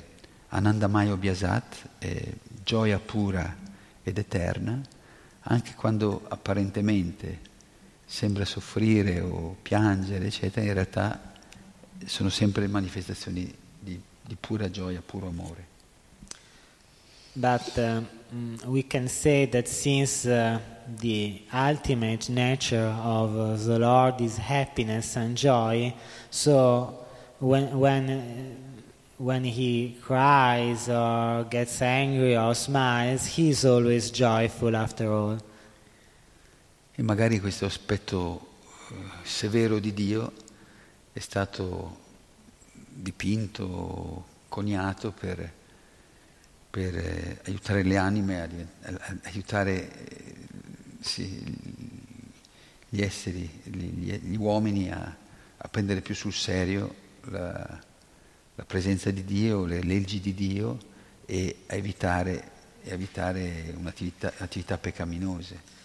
[0.49, 2.31] Anandamayo Biasat, è
[2.63, 3.57] gioia pura
[4.03, 4.79] ed eterna,
[5.41, 7.39] anche quando apparentemente
[8.05, 11.33] sembra soffrire o piangere, eccetera, in realtà
[12.05, 15.65] sono sempre manifestazioni di, di pura gioia, puro amore.
[17.33, 18.03] But uh,
[18.67, 20.59] we can say that since uh,
[20.97, 25.93] the ultimate nature of uh, the Lord is happiness and joy,
[26.29, 27.05] so
[27.39, 28.57] when, when,
[29.17, 35.37] when He cries or gets angry or smiles, He is always joyful after all.
[36.95, 38.47] E magari questo aspetto
[39.23, 40.33] severo di Dio
[41.13, 41.97] è stato
[42.71, 45.51] dipinto, coniato per,
[46.69, 48.49] per eh, aiutare le anime, a,
[48.89, 49.89] a, aiutare
[50.99, 51.41] sì,
[52.89, 55.15] gli esseri, gli, gli uomini a,
[55.57, 56.93] a, prendere più sul serio
[57.25, 57.79] la,
[58.55, 60.77] la, presenza di Dio, le leggi di Dio
[61.25, 62.51] e a evitare,
[62.85, 65.77] a evitare un'attività, attività peccaminose.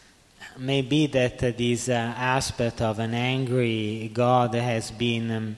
[0.57, 5.57] Maybe that this uh, aspect of an angry God has been um,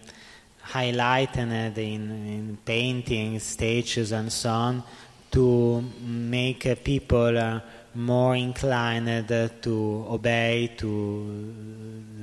[0.73, 4.83] highlighted in, in paintings, statues, and so on
[5.31, 7.61] to make uh, people uh,
[7.97, 9.27] more inclined
[9.63, 11.55] to obey to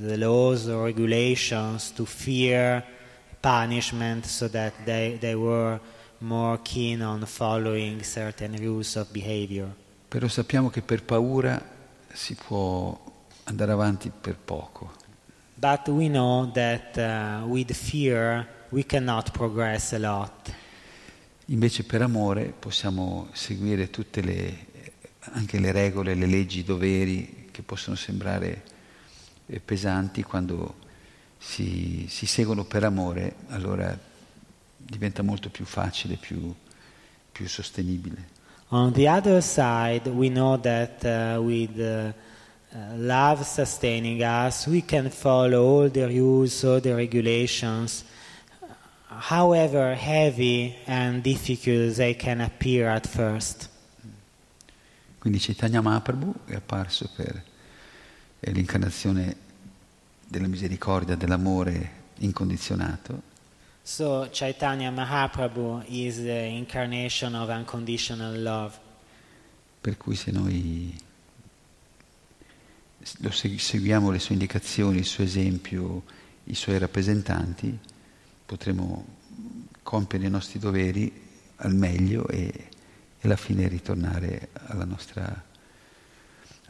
[0.01, 2.83] the laws or regulations, to fear
[3.41, 5.79] punishment, so that they, they were
[6.19, 9.73] more keen on following certain rules of behavior.
[10.07, 11.61] Però sappiamo che per paura
[12.13, 12.97] si può
[13.45, 14.91] andare avanti per poco.
[15.55, 20.53] But we know that uh, with fear we cannot progress a lot.
[21.47, 24.71] Invece per amore possiamo seguire tutte le,
[25.31, 28.63] anche le regole, le leggi, i doveri che possono sembrare
[29.45, 30.75] eh, pesanti quando
[31.37, 33.97] si, si seguono per amore, allora
[34.77, 36.53] diventa molto più facile, più,
[37.31, 38.31] più sostenibile.
[38.69, 42.11] On the other side, we know that uh, with uh,
[42.73, 48.03] uh, love sustaining us, we can follow all the rules, all the regulations,
[49.07, 53.69] however heavy and difficult they can appear at first.
[55.23, 57.41] Quindi Chaitanya Mahaprabhu è apparso per
[58.41, 59.37] l'incarnazione
[60.27, 63.21] della misericordia, dell'amore incondizionato.
[63.83, 68.77] So Chaitanya Mahaprabhu is the incarnation of unconditional love.
[69.79, 70.93] Per cui se noi
[72.99, 76.03] seguiamo le sue indicazioni, il suo esempio,
[76.43, 77.79] i suoi rappresentanti,
[78.45, 79.05] potremo
[79.83, 81.09] compiere i nostri doveri
[81.55, 82.71] al meglio e,
[83.23, 85.43] e alla fine ritornare alla nostra,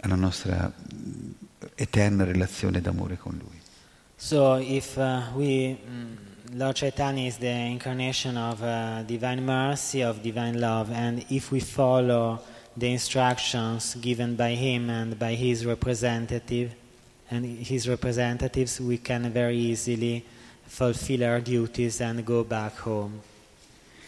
[0.01, 1.31] alla nostra mm,
[1.73, 3.59] eterna relazione d'amore con Lui.
[4.15, 6.15] So if uh, we, mm,
[6.53, 11.59] Lord Chaitanya is the incarnation of uh, divine mercy, of divine love, and if we
[11.59, 12.39] follow
[12.77, 16.75] the instructions given by him and by his representative
[17.31, 20.23] and his representatives, we can very easily
[20.67, 23.21] fulfill our duties and go back home,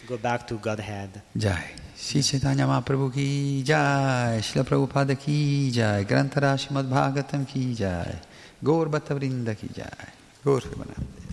[0.06, 1.22] go back to Godhead.
[1.36, 1.64] Jai.
[1.96, 8.20] Shri Chaitanya Mahaprabhu ki jai, Shri Prabhupada ki jai, Grantara Srimad Bhagavatam ki jai,
[8.62, 10.08] Gaur Bhattavrinda ki jai,
[10.44, 11.25] Gaur Premanande.